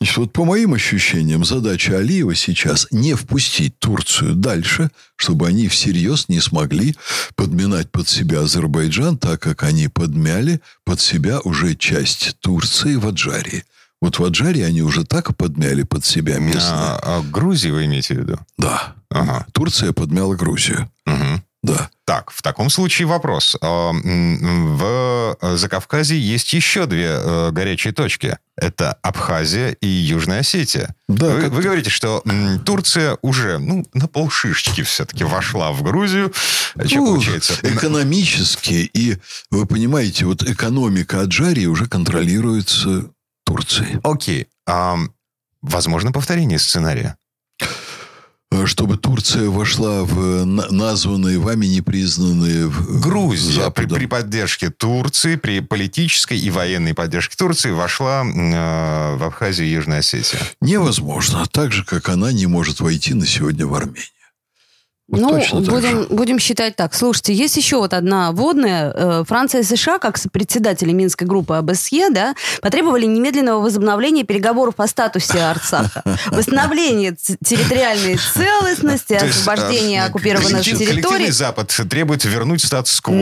Значит, 0.04 0.18
вот 0.18 0.32
по 0.34 0.44
моим 0.44 0.74
ощущениям, 0.74 1.46
задача 1.46 1.96
Алиева 1.96 2.34
сейчас 2.34 2.86
не 2.90 3.14
впустить 3.14 3.78
Турцию 3.78 4.34
дальше, 4.34 4.90
чтобы 5.16 5.48
они 5.48 5.66
всерьез 5.68 6.28
не 6.28 6.40
смогли 6.40 6.94
подминать 7.36 7.90
под 7.90 8.06
себя 8.06 8.40
Азербайджан, 8.40 9.16
так 9.16 9.40
как 9.40 9.62
они 9.62 9.88
подмяли 9.88 10.60
под 10.84 11.00
себя 11.00 11.40
уже 11.40 11.74
часть 11.74 12.36
Турции 12.40 12.96
в 12.96 13.06
Аджарии. 13.06 13.64
Вот 14.02 14.18
в 14.18 14.24
Аджарии 14.24 14.60
они 14.60 14.82
уже 14.82 15.06
так 15.06 15.34
подмяли 15.38 15.84
под 15.84 16.04
себя 16.04 16.38
местные. 16.38 16.74
А, 16.74 17.00
а 17.02 17.22
Грузии 17.22 17.70
вы 17.70 17.86
имеете 17.86 18.16
в 18.16 18.18
виду? 18.18 18.38
Да. 18.58 18.96
Ага. 19.08 19.46
Турция 19.52 19.94
подмяла 19.94 20.34
Грузию. 20.34 20.90
Мгм. 21.06 21.42
Да. 21.64 21.88
Так, 22.04 22.30
в 22.30 22.42
таком 22.42 22.68
случае 22.68 23.08
вопрос. 23.08 23.56
А, 23.62 23.90
В 23.92 25.38
Закавказье 25.56 26.20
есть 26.20 26.52
еще 26.52 26.84
две 26.84 27.08
э, 27.08 27.50
горячие 27.52 27.94
точки. 27.94 28.36
Это 28.54 28.92
Абхазия 29.02 29.70
и 29.70 29.86
Южная 29.86 30.40
Осетия. 30.40 30.94
Да, 31.08 31.28
вы, 31.30 31.48
вы 31.48 31.62
говорите, 31.62 31.88
что 31.88 32.22
Турция 32.66 33.16
уже 33.22 33.58
ну, 33.58 33.86
на 33.94 34.06
полшишечки 34.08 34.82
все-таки 34.82 35.24
вошла 35.24 35.72
в 35.72 35.82
Грузию. 35.82 36.34
Что 36.84 36.96
Ну, 36.96 37.06
получается? 37.14 37.54
Экономически 37.62 38.90
и, 38.92 39.16
вы 39.50 39.64
понимаете, 39.64 40.26
вот 40.26 40.42
экономика 40.42 41.22
Аджарии 41.22 41.64
уже 41.64 41.86
контролируется 41.86 43.06
Турцией. 43.46 44.00
Окей. 44.04 44.48
Ам, 44.66 45.14
возможно 45.62 46.12
повторение 46.12 46.58
сценария. 46.58 47.16
Э, 48.64 48.66
чтобы 48.66 48.96
Турция 48.96 49.48
вошла 49.48 50.02
в 50.04 50.44
на- 50.44 50.70
названные 50.70 51.38
вами 51.38 51.66
непризнанные 51.66 52.66
в- 52.68 53.00
Грузия 53.00 53.70
при, 53.70 53.86
при 53.86 54.06
поддержке 54.06 54.70
Турции, 54.70 55.36
при 55.36 55.60
политической 55.60 56.38
и 56.38 56.50
военной 56.50 56.94
поддержке 56.94 57.36
Турции 57.36 57.70
вошла 57.70 58.24
э, 58.24 59.16
в 59.16 59.24
Абхазию 59.24 59.68
и 59.68 59.72
Южную 59.72 60.00
Осетию. 60.00 60.40
Невозможно. 60.60 61.44
Так 61.50 61.72
же, 61.72 61.84
как 61.84 62.08
она 62.08 62.32
не 62.32 62.46
может 62.46 62.80
войти 62.80 63.14
на 63.14 63.26
сегодня 63.26 63.66
в 63.66 63.74
Армению. 63.74 64.02
Вот 65.06 65.20
ну, 65.20 65.60
будем, 65.60 66.06
будем 66.08 66.38
считать 66.38 66.76
так. 66.76 66.94
Слушайте, 66.94 67.34
есть 67.34 67.58
еще 67.58 67.76
вот 67.76 67.92
одна 67.92 68.32
водная. 68.32 68.90
Э, 68.94 69.24
Франция 69.28 69.60
и 69.60 69.64
США, 69.64 69.98
как 69.98 70.18
председатели 70.32 70.92
Минской 70.92 71.26
группы 71.26 71.54
ОБСЕ, 71.56 72.08
да, 72.08 72.34
потребовали 72.62 73.04
немедленного 73.04 73.62
возобновления 73.62 74.24
переговоров 74.24 74.76
по 74.76 74.86
статусе 74.86 75.40
Арцаха, 75.40 76.02
восстановления 76.28 77.14
территориальной 77.44 78.16
целостности, 78.16 79.12
освобождения 79.12 80.04
оккупированных 80.04 80.64
территорий. 80.64 80.86
Коллективный 80.86 81.30
Запад 81.32 81.68
требует 81.90 82.24
вернуть 82.24 82.64
статус-кво. 82.64 83.12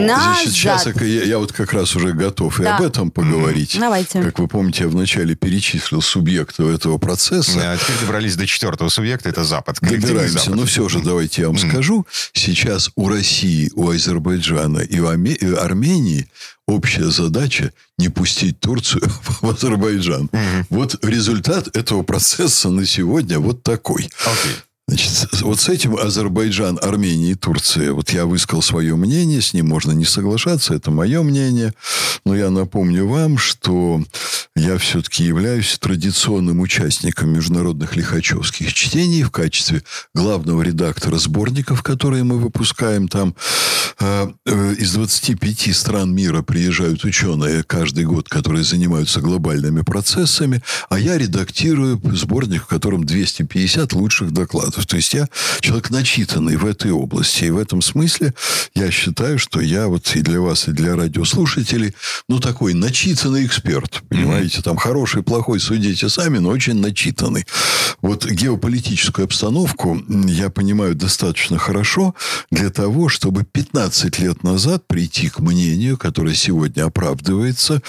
Сейчас 0.45 0.87
я, 0.87 1.39
вот 1.39 1.53
как 1.53 1.73
раз 1.73 1.97
уже 1.97 2.13
готов 2.13 2.61
и 2.61 2.65
об 2.65 2.81
этом 2.81 3.11
поговорить. 3.11 3.77
Давайте. 3.81 4.23
Как 4.23 4.39
вы 4.39 4.47
помните, 4.47 4.85
я 4.85 4.89
вначале 4.89 5.35
перечислил 5.35 6.01
субъектов 6.01 6.73
этого 6.73 6.99
процесса. 6.99 7.73
А 7.73 7.77
теперь 7.77 7.97
добрались 8.03 8.37
до 8.37 8.47
четвертого 8.47 8.89
субъекта, 8.89 9.29
это 9.31 9.43
Запад. 9.43 9.79
Добираемся. 9.81 10.53
Но 10.53 10.65
все 10.65 10.89
же, 10.89 11.01
давайте 11.01 11.43
я 11.43 11.49
вам 11.49 11.59
скажу. 11.59 11.72
Сейчас 12.33 12.91
у 12.97 13.09
России, 13.09 13.71
у 13.75 13.89
Азербайджана 13.89 14.81
и 14.81 15.01
у 15.01 15.13
и 15.13 15.55
Армении 15.55 16.29
общая 16.67 17.11
задача 17.11 17.73
не 17.99 18.09
пустить 18.09 18.61
Турцию 18.61 19.03
в 19.41 19.49
Азербайджан. 19.49 20.31
Вот 20.71 21.05
результат 21.05 21.75
этого 21.77 22.03
процесса 22.03 22.71
на 22.71 22.85
сегодня 22.87 23.39
вот 23.39 23.63
такой. 23.63 24.09
Окей. 24.25 24.57
Значит, 24.93 25.41
вот 25.41 25.59
с 25.59 25.71
этим 25.71 25.97
Азербайджан, 25.97 26.79
Армения 26.83 27.31
и 27.31 27.35
Турция, 27.35 27.95
вот 27.95 28.11
я 28.11 28.27
высказал 28.27 28.61
свое 28.61 28.95
мнение, 28.95 29.41
с 29.41 29.55
ним 29.55 29.69
можно 29.69 29.93
не 29.93 30.05
соглашаться, 30.05 30.75
это 30.75 30.91
мое 30.91 31.23
мнение, 31.23 31.73
но 32.27 32.37
я 32.37 32.51
напомню 32.51 33.09
вам, 33.09 33.39
что 33.39 34.03
я 34.55 34.77
все-таки 34.77 35.25
являюсь 35.25 35.79
традиционным 35.79 36.61
участником 36.61 37.31
международных 37.31 37.97
лихачевских 37.97 38.75
чтений 38.75 39.23
в 39.23 39.31
качестве 39.31 39.83
главного 40.15 40.61
редактора 40.61 41.17
сборников, 41.17 41.83
которые 41.83 42.23
мы 42.25 42.39
выпускаем 42.39 43.09
там. 43.09 43.35
Э, 43.99 44.29
э, 44.45 44.75
Из 44.79 44.93
25 44.93 45.75
стран 45.75 46.15
мира 46.15 46.43
приезжают 46.43 47.03
ученые 47.05 47.63
каждый 47.63 48.05
год, 48.05 48.29
которые 48.29 48.65
занимаются 48.65 49.21
глобальными 49.21 49.81
процессами, 49.81 50.63
а 50.91 50.99
я 50.99 51.17
редактирую 51.17 52.01
сборник, 52.15 52.65
в 52.65 52.67
котором 52.67 53.05
250 53.05 53.95
лучших 53.95 54.33
докладов. 54.33 54.82
То 54.87 54.97
есть 54.97 55.15
я 55.15 55.29
человек 55.61 55.91
начитанный 55.91 56.57
в 56.57 56.67
этой 56.67 56.91
области. 56.91 57.45
И 57.45 57.51
в 57.51 57.59
этом 57.59 57.83
смысле 57.83 58.35
я 58.75 58.91
считаю, 58.91 59.39
что 59.39 59.61
я 59.61 59.89
вот 59.89 60.15
и 60.15 60.21
для 60.21 60.41
вас, 60.41 60.69
и 60.69 60.73
для 60.73 60.97
радиослушателей, 60.97 61.95
ну, 62.29 62.41
такой 62.41 62.75
начитанный 62.75 63.47
эксперт. 63.47 64.03
Понимаете, 64.09 64.63
там 64.63 64.77
хороший, 64.77 65.23
плохой, 65.23 65.61
судите 65.61 66.09
сами, 66.09 66.39
но 66.39 66.51
очень 66.51 66.75
начитанный. 66.75 67.47
Вот 68.01 68.27
геополитическую 68.27 69.25
обстановку 69.27 70.03
я 70.27 70.51
понимаю 70.51 70.95
достаточно 70.95 71.59
хорошо 71.59 72.15
для 72.51 72.71
того, 72.71 73.09
чтобы 73.09 73.45
15 73.45 74.19
лет 74.19 74.43
назад 74.43 74.87
прийти 74.87 75.29
к 75.29 75.39
мнению, 75.39 75.97
которое 75.97 76.35
сегодня 76.35 76.85
оправдывается. 76.85 77.81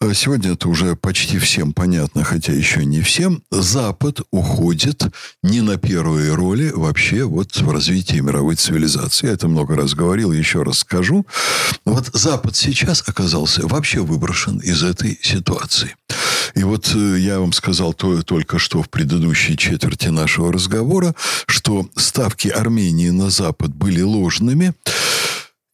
Э, 0.00 0.14
Сегодня 0.14 0.52
это 0.52 0.68
уже 0.68 0.96
почти 0.96 1.38
всем 1.38 1.72
понятно, 1.72 2.24
хотя 2.24 2.52
еще 2.52 2.84
не 2.84 3.00
всем. 3.00 3.42
Запад 3.50 4.20
уходит 4.30 5.02
не 5.42 5.60
на 5.60 5.78
первые 6.10 6.34
роли 6.34 6.72
вообще 6.74 7.22
вот 7.22 7.56
в 7.56 7.70
развитии 7.70 8.18
мировой 8.18 8.56
цивилизации. 8.56 9.28
Я 9.28 9.34
это 9.34 9.46
много 9.46 9.76
раз 9.76 9.94
говорил, 9.94 10.32
еще 10.32 10.64
раз 10.64 10.80
скажу. 10.80 11.24
Вот 11.84 12.10
Запад 12.12 12.56
сейчас 12.56 13.04
оказался 13.06 13.64
вообще 13.68 14.00
выброшен 14.00 14.58
из 14.58 14.82
этой 14.82 15.20
ситуации. 15.22 15.94
И 16.56 16.64
вот 16.64 16.92
э, 16.96 17.16
я 17.20 17.38
вам 17.38 17.52
сказал 17.52 17.94
то, 17.94 18.22
только 18.22 18.58
что 18.58 18.82
в 18.82 18.90
предыдущей 18.90 19.56
четверти 19.56 20.08
нашего 20.08 20.52
разговора, 20.52 21.14
что 21.46 21.88
ставки 21.94 22.48
Армении 22.48 23.10
на 23.10 23.30
Запад 23.30 23.72
были 23.72 24.00
ложными. 24.00 24.74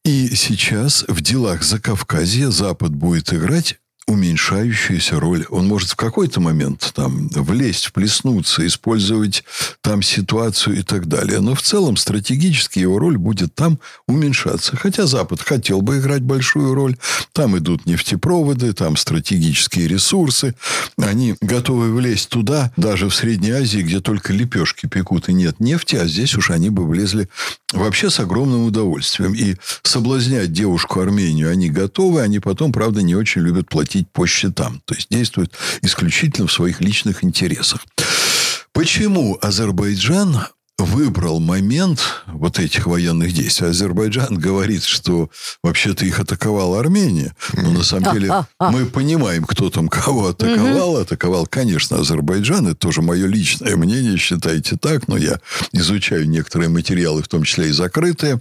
И 0.04 0.36
сейчас 0.36 1.06
в 1.08 1.22
делах 1.22 1.62
Закавказья 1.62 2.50
Запад 2.50 2.94
будет 2.94 3.32
играть 3.32 3.78
уменьшающуюся 4.06 5.18
роль. 5.18 5.46
Он 5.50 5.66
может 5.66 5.90
в 5.90 5.96
какой-то 5.96 6.40
момент 6.40 6.92
там 6.94 7.28
влезть, 7.28 7.86
вплеснуться, 7.86 8.66
использовать 8.66 9.44
там 9.80 10.02
ситуацию 10.02 10.78
и 10.78 10.82
так 10.82 11.06
далее. 11.06 11.40
Но 11.40 11.54
в 11.54 11.62
целом 11.62 11.96
стратегически 11.96 12.78
его 12.78 12.98
роль 12.98 13.18
будет 13.18 13.54
там 13.54 13.80
уменьшаться. 14.06 14.76
Хотя 14.76 15.06
Запад 15.06 15.40
хотел 15.40 15.82
бы 15.82 15.98
играть 15.98 16.22
большую 16.22 16.74
роль. 16.74 16.96
Там 17.32 17.58
идут 17.58 17.86
нефтепроводы, 17.86 18.72
там 18.72 18.96
стратегические 18.96 19.88
ресурсы. 19.88 20.54
Они 20.98 21.34
готовы 21.40 21.92
влезть 21.92 22.28
туда, 22.28 22.72
даже 22.76 23.08
в 23.08 23.14
Средней 23.14 23.50
Азии, 23.50 23.80
где 23.80 24.00
только 24.00 24.32
лепешки 24.32 24.86
пекут 24.86 25.28
и 25.28 25.32
нет 25.32 25.58
нефти, 25.58 25.96
а 25.96 26.06
здесь 26.06 26.36
уж 26.36 26.50
они 26.50 26.70
бы 26.70 26.86
влезли 26.86 27.28
вообще 27.72 28.08
с 28.10 28.20
огромным 28.20 28.66
удовольствием. 28.66 29.34
И 29.34 29.56
соблазнять 29.82 30.52
девушку 30.52 31.00
Армению 31.00 31.50
они 31.50 31.70
готовы, 31.70 32.22
они 32.22 32.38
потом, 32.38 32.72
правда, 32.72 33.02
не 33.02 33.16
очень 33.16 33.42
любят 33.42 33.68
платить 33.68 33.95
по 34.04 34.26
счетам. 34.26 34.82
То 34.84 34.94
есть 34.94 35.08
действуют 35.10 35.52
исключительно 35.82 36.46
в 36.46 36.52
своих 36.52 36.80
личных 36.80 37.24
интересах. 37.24 37.84
Почему 38.72 39.38
Азербайджан 39.40 40.46
выбрал 40.78 41.40
момент 41.40 42.22
вот 42.26 42.58
этих 42.58 42.86
военных 42.86 43.32
действий. 43.32 43.68
Азербайджан 43.68 44.38
говорит, 44.38 44.84
что 44.84 45.30
вообще-то 45.62 46.04
их 46.04 46.20
атаковала 46.20 46.78
Армения. 46.78 47.34
Но 47.54 47.70
на 47.70 47.82
самом 47.82 48.12
деле 48.12 48.30
А, 48.30 48.46
а, 48.58 48.68
а. 48.68 48.70
мы 48.70 48.84
понимаем, 48.84 49.44
кто 49.44 49.70
там 49.70 49.88
кого 49.88 50.28
атаковал. 50.28 50.98
Атаковал, 50.98 51.46
конечно, 51.46 51.98
Азербайджан. 51.98 52.66
Это 52.66 52.76
тоже 52.76 53.00
мое 53.00 53.26
личное 53.26 53.76
мнение. 53.76 54.18
Считайте 54.18 54.76
так. 54.76 55.08
Но 55.08 55.16
я 55.16 55.40
изучаю 55.72 56.28
некоторые 56.28 56.68
материалы, 56.68 57.22
в 57.22 57.28
том 57.28 57.44
числе 57.44 57.68
и 57.68 57.72
закрытые. 57.72 58.40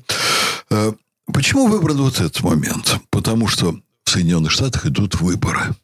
Э, 0.70 0.92
Почему 1.34 1.68
выбран 1.68 1.98
вот 1.98 2.20
этот 2.20 2.42
момент? 2.44 3.00
Потому 3.10 3.48
что 3.48 3.76
Соединенных 4.16 4.52
Штатах 4.52 4.86
идут 4.86 5.16
выборы. 5.20 5.76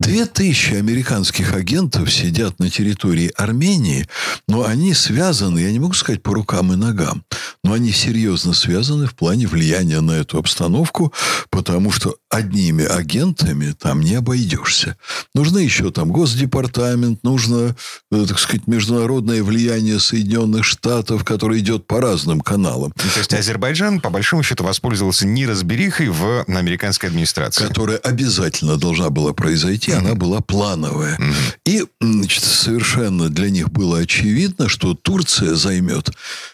Две 0.00 0.26
тысячи 0.26 0.74
американских 0.74 1.54
агентов 1.54 2.12
сидят 2.12 2.58
на 2.58 2.68
территории 2.68 3.32
Армении, 3.36 4.08
но 4.48 4.64
они 4.64 4.92
связаны, 4.92 5.60
я 5.60 5.70
не 5.70 5.78
могу 5.78 5.94
сказать 5.94 6.20
по 6.20 6.34
рукам 6.34 6.72
и 6.72 6.76
ногам, 6.76 7.24
но 7.62 7.74
они 7.74 7.92
серьезно 7.92 8.54
связаны 8.54 9.06
в 9.06 9.14
плане 9.14 9.46
влияния 9.46 10.00
на 10.00 10.12
эту 10.12 10.38
обстановку, 10.38 11.12
потому 11.48 11.92
что 11.92 12.16
одними 12.28 12.84
агентами 12.84 13.72
там 13.72 14.00
не 14.00 14.16
обойдешься. 14.16 14.96
Нужно 15.32 15.58
еще 15.58 15.92
там 15.92 16.10
Госдепартамент, 16.10 17.22
нужно, 17.22 17.76
э, 18.10 18.26
так 18.26 18.40
сказать, 18.40 18.66
международное 18.66 19.44
влияние 19.44 20.00
Соединенных 20.00 20.64
Штатов, 20.64 21.22
которое 21.24 21.60
идет 21.60 21.86
по 21.86 22.00
разным 22.00 22.40
каналам. 22.40 22.92
Ну, 22.96 23.10
То 23.12 23.18
есть 23.20 23.32
Азербайджан, 23.32 24.00
по 24.00 24.10
большому 24.10 24.42
счету, 24.42 24.64
воспользовался 24.64 25.26
неразберихой 25.26 26.08
в 26.08 26.44
американской 26.48 27.08
администрации. 27.08 27.66
которая 27.68 27.98
обязательно 27.98 28.76
должна 28.76 29.10
была 29.10 29.32
произойти, 29.32 29.83
она 29.92 30.14
была 30.14 30.40
плановая. 30.40 31.18
И 31.64 31.84
значит, 32.00 32.42
совершенно 32.42 33.28
для 33.28 33.50
них 33.50 33.70
было 33.70 33.98
очевидно, 33.98 34.68
что 34.68 34.94
Турция 34.94 35.54
займет 35.54 36.10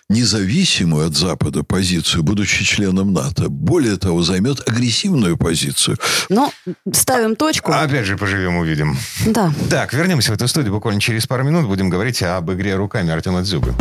независимую 0.09 1.07
от 1.07 1.17
Запада 1.17 1.63
позицию, 1.63 2.23
будучи 2.23 2.65
членом 2.65 3.13
НАТО. 3.13 3.49
Более 3.49 3.97
того, 3.97 4.23
займет 4.23 4.69
агрессивную 4.69 5.37
позицию. 5.37 5.99
Ну, 6.29 6.53
ставим 6.93 7.37
точку. 7.37 7.73
Опять 7.73 8.07
же, 8.07 8.17
поживем, 8.17 8.57
увидим. 8.57 8.97
Да. 9.27 9.53
Так, 9.69 9.93
вернемся 9.93 10.33
в 10.33 10.35
эту 10.35 10.49
студию 10.49 10.73
буквально 10.73 11.01
через 11.01 11.27
пару 11.27 11.45
минут. 11.45 11.67
Будем 11.67 11.91
говорить 11.91 12.23
об 12.23 12.51
игре 12.53 12.75
руками 12.77 13.11
Артема 13.11 13.43
Дзюбы. 13.43 13.75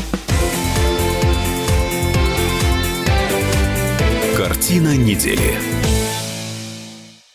Картина 4.38 4.96
недели. 4.96 5.79